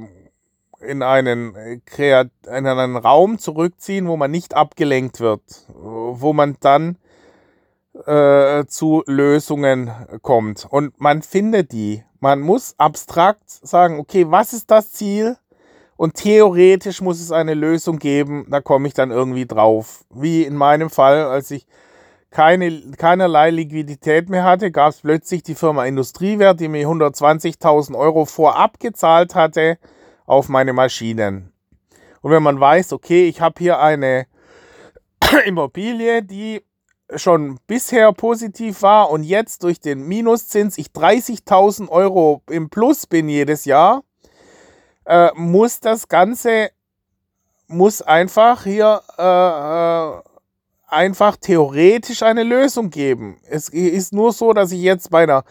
[0.81, 5.41] in, einen, Kreat in einen Raum zurückziehen, wo man nicht abgelenkt wird,
[5.73, 6.99] wo man dann
[8.05, 9.91] äh, zu Lösungen
[10.21, 10.65] kommt.
[10.69, 12.03] Und man findet die.
[12.19, 15.37] Man muss abstrakt sagen, okay, was ist das Ziel?
[15.95, 20.05] Und theoretisch muss es eine Lösung geben, da komme ich dann irgendwie drauf.
[20.13, 21.65] Wie in meinem Fall, als ich
[22.29, 28.25] keine, keinerlei Liquidität mehr hatte, gab es plötzlich die Firma Industriewert, die mir 120.000 Euro
[28.25, 29.79] vorab gezahlt hatte
[30.27, 31.51] auf meine Maschinen.
[32.21, 34.27] Und wenn man weiß, okay, ich habe hier eine
[35.45, 36.61] Immobilie, die
[37.15, 43.29] schon bisher positiv war und jetzt durch den Minuszins ich 30.000 Euro im Plus bin
[43.29, 44.03] jedes Jahr,
[45.05, 46.69] äh, muss das Ganze,
[47.67, 50.21] muss einfach hier äh, äh,
[50.87, 53.37] einfach theoretisch eine Lösung geben.
[53.49, 55.43] Es ist nur so, dass ich jetzt bei einer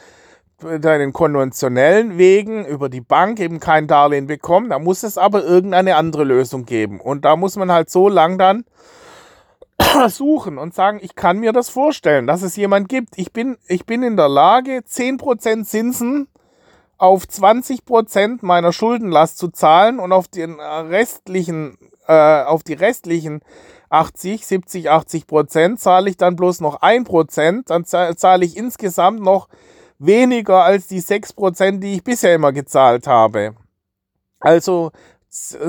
[0.59, 4.71] bei den konventionellen Wegen über die Bank eben kein Darlehen bekomme.
[4.71, 6.99] Da muss es aber irgendeine andere Lösung geben.
[6.99, 8.65] Und da muss man halt so lang dann
[10.09, 13.19] suchen und sagen, ich kann mir das vorstellen, dass es jemand gibt.
[13.19, 16.29] Ich bin, ich bin in der Lage, 10% Zinsen
[16.99, 21.77] auf 20% meiner Schuldenlast zu zahlen und auf den restlichen,
[22.07, 23.41] äh, auf die restlichen
[23.91, 29.21] 80, 70, 80 Prozent zahle ich dann bloß noch 1 Prozent, dann zahle ich insgesamt
[29.21, 29.49] noch
[29.99, 33.55] weniger als die 6 Prozent, die ich bisher immer gezahlt habe.
[34.41, 34.93] Also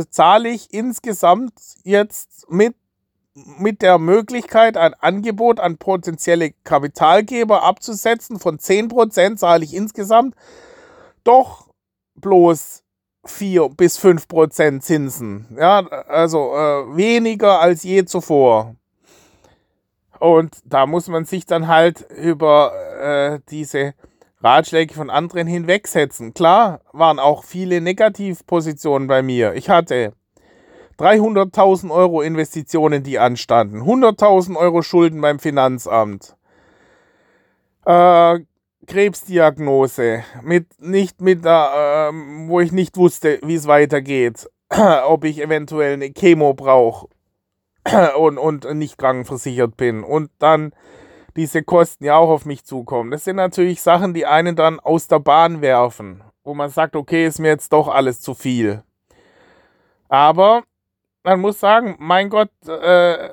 [0.10, 1.54] zahle ich insgesamt
[1.84, 2.76] jetzt mit,
[3.60, 10.36] mit der Möglichkeit, ein Angebot an potenzielle Kapitalgeber abzusetzen von 10 Prozent, zahle ich insgesamt
[11.24, 11.68] doch
[12.16, 12.84] bloß
[13.26, 15.48] 4 bis 5 Prozent Zinsen.
[15.58, 18.76] Ja, also äh, weniger als je zuvor.
[20.20, 23.94] Und da muss man sich dann halt über äh, diese
[24.42, 26.34] Ratschläge von anderen hinwegsetzen.
[26.34, 29.54] Klar waren auch viele Negativpositionen bei mir.
[29.54, 30.14] Ich hatte
[30.98, 36.36] 300.000 Euro Investitionen, die anstanden, 100.000 Euro Schulden beim Finanzamt,
[37.86, 38.40] äh,
[38.88, 44.50] Krebsdiagnose, mit, nicht mit, äh, wo ich nicht wusste, wie es weitergeht,
[45.08, 47.08] ob ich eventuell eine Chemo brauche
[48.18, 50.04] und, und nicht krankenversichert bin.
[50.04, 50.72] Und dann
[51.36, 53.12] diese Kosten ja auch auf mich zukommen.
[53.12, 57.28] Das sind natürlich Sachen, die einen dann aus der Bahn werfen, wo man sagt, okay,
[57.28, 58.84] ist mir jetzt doch alles zu viel.
[60.10, 60.64] Aber
[61.28, 63.32] man muss sagen, mein Gott, äh,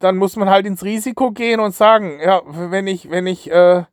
[0.00, 3.84] dann muss man halt ins Risiko gehen und sagen, ja, wenn ich, wenn ich äh,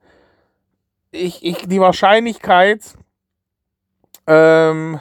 [1.12, 2.82] ich, ich, die Wahrscheinlichkeit
[4.26, 5.00] ähm,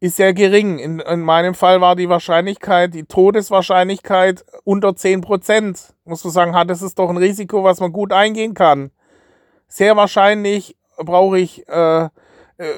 [0.00, 0.78] ist sehr gering.
[0.78, 5.92] In, in meinem Fall war die Wahrscheinlichkeit, die Todeswahrscheinlichkeit unter 10%.
[6.06, 8.90] Muss man sagen, hat, das ist doch ein Risiko, was man gut eingehen kann.
[9.66, 12.08] Sehr wahrscheinlich brauche ich, äh, äh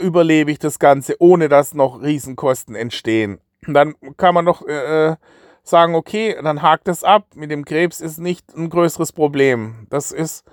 [0.02, 3.40] überlebe ich das Ganze, ohne dass noch Riesenkosten entstehen.
[3.66, 5.16] Dann kann man doch äh, äh,
[5.62, 7.26] sagen, okay, dann hakt es ab.
[7.34, 9.86] Mit dem Krebs ist nicht ein größeres Problem.
[9.90, 10.44] Das ist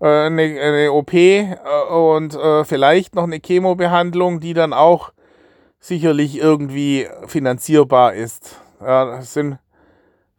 [0.00, 1.56] äh, eine, eine, OP äh,
[1.88, 5.12] und äh, vielleicht noch eine Chemobehandlung, die dann auch
[5.78, 8.56] sicherlich irgendwie finanzierbar ist.
[8.80, 9.58] Ja, das sind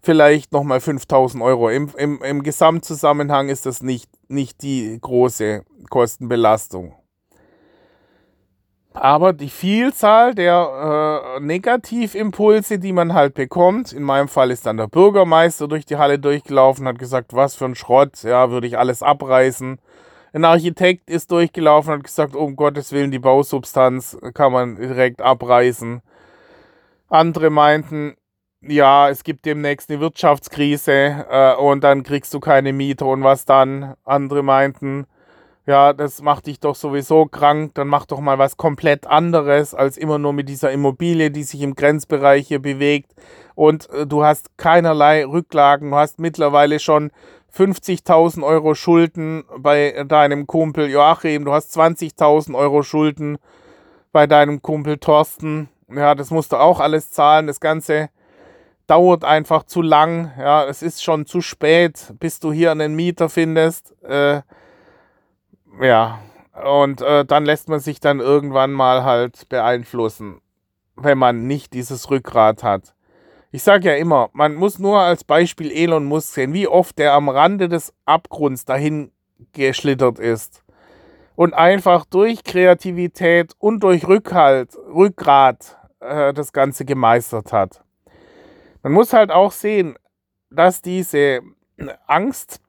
[0.01, 1.69] vielleicht nochmal 5000 Euro.
[1.69, 6.95] Im, im, Im Gesamtzusammenhang ist das nicht, nicht die große Kostenbelastung.
[8.93, 14.75] Aber die Vielzahl der äh, Negativimpulse, die man halt bekommt, in meinem Fall ist dann
[14.77, 18.77] der Bürgermeister durch die Halle durchgelaufen, hat gesagt, was für ein Schrott, ja, würde ich
[18.77, 19.79] alles abreißen.
[20.33, 26.01] Ein Architekt ist durchgelaufen, hat gesagt, um Gottes Willen, die Bausubstanz kann man direkt abreißen.
[27.07, 28.15] Andere meinten,
[28.61, 33.45] ja, es gibt demnächst eine Wirtschaftskrise äh, und dann kriegst du keine Miete und was
[33.45, 33.95] dann?
[34.03, 35.07] Andere meinten,
[35.71, 39.95] ja, das macht dich doch sowieso krank, dann mach doch mal was komplett anderes als
[39.95, 43.13] immer nur mit dieser Immobilie, die sich im Grenzbereich hier bewegt.
[43.55, 47.09] Und äh, du hast keinerlei Rücklagen, du hast mittlerweile schon
[47.55, 53.37] 50.000 Euro Schulden bei deinem Kumpel Joachim, du hast 20.000 Euro Schulden
[54.11, 58.09] bei deinem Kumpel Thorsten, ja, das musst du auch alles zahlen, das Ganze
[58.87, 63.29] dauert einfach zu lang, ja, es ist schon zu spät, bis du hier einen Mieter
[63.29, 64.41] findest, äh,
[65.81, 66.19] ja,
[66.63, 70.41] und äh, dann lässt man sich dann irgendwann mal halt beeinflussen,
[70.95, 72.93] wenn man nicht dieses Rückgrat hat.
[73.51, 77.13] Ich sage ja immer, man muss nur als Beispiel Elon Musk sehen, wie oft der
[77.13, 79.11] am Rande des Abgrunds dahin
[79.53, 80.63] geschlittert ist
[81.35, 87.83] und einfach durch Kreativität und durch Rückhalt, Rückgrat äh, das Ganze gemeistert hat.
[88.83, 89.95] Man muss halt auch sehen,
[90.49, 91.41] dass diese
[92.07, 92.61] Angst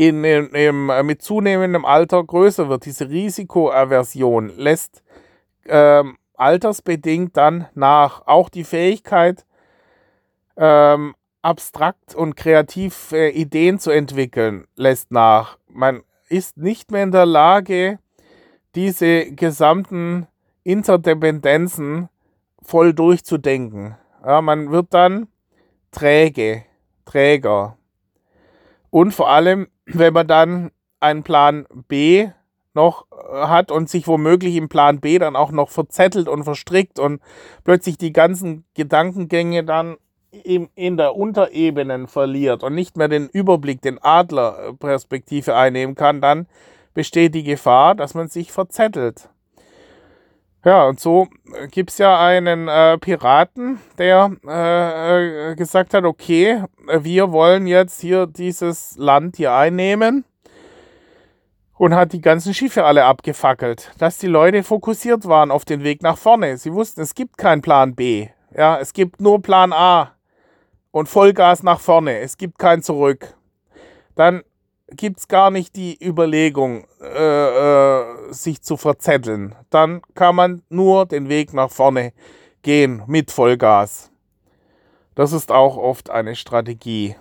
[0.00, 2.86] in, in, in, äh, mit zunehmendem Alter größer wird.
[2.86, 5.02] Diese Risikoaversion lässt
[5.66, 8.26] ähm, altersbedingt dann nach.
[8.26, 9.44] Auch die Fähigkeit,
[10.56, 15.58] ähm, abstrakt und kreativ äh, Ideen zu entwickeln, lässt nach.
[15.68, 17.98] Man ist nicht mehr in der Lage,
[18.74, 20.26] diese gesamten
[20.64, 22.08] Interdependenzen
[22.62, 23.96] voll durchzudenken.
[24.24, 25.28] Ja, man wird dann
[25.90, 26.64] träge,
[27.04, 27.76] träger.
[28.88, 30.70] Und vor allem wenn man dann
[31.00, 32.28] einen Plan B
[32.74, 36.98] noch äh, hat und sich womöglich im Plan B dann auch noch verzettelt und verstrickt
[36.98, 37.20] und
[37.64, 39.96] plötzlich die ganzen Gedankengänge dann
[40.32, 46.46] in der Unterebenen verliert und nicht mehr den Überblick, den Adlerperspektive einnehmen kann, dann
[46.94, 49.28] besteht die Gefahr, dass man sich verzettelt.
[50.62, 51.28] Ja, und so
[51.70, 58.02] gibt es ja einen äh, Piraten, der äh, äh, gesagt hat, okay, wir wollen jetzt
[58.02, 60.24] hier dieses Land hier einnehmen
[61.78, 66.02] und hat die ganzen Schiffe alle abgefackelt, dass die Leute fokussiert waren auf den Weg
[66.02, 66.58] nach vorne.
[66.58, 68.28] Sie wussten, es gibt keinen Plan B.
[68.54, 70.14] Ja, es gibt nur Plan A
[70.90, 72.18] und Vollgas nach vorne.
[72.18, 73.34] Es gibt kein Zurück.
[74.14, 74.42] Dann
[74.96, 79.54] gibt es gar nicht die Überlegung, äh, äh, sich zu verzetteln.
[79.70, 82.12] Dann kann man nur den Weg nach vorne
[82.62, 84.10] gehen mit Vollgas.
[85.14, 87.16] Das ist auch oft eine Strategie.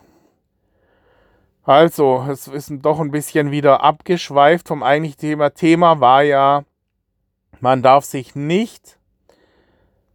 [1.64, 5.50] Also, es ist doch ein bisschen wieder abgeschweift vom eigentlichen Thema.
[5.52, 6.64] Thema war ja,
[7.60, 8.98] man darf sich nicht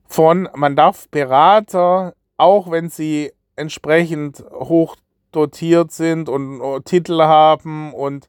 [0.06, 4.96] von, man darf Berater, auch wenn sie entsprechend hoch
[5.34, 8.28] dotiert sind und uh, Titel haben und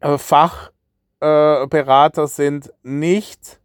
[0.00, 3.60] äh, Fachberater äh, sind, nicht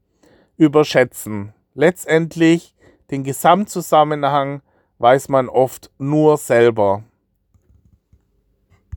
[0.57, 1.53] überschätzen.
[1.73, 2.75] Letztendlich
[3.11, 4.61] den Gesamtzusammenhang
[4.99, 7.03] weiß man oft nur selber.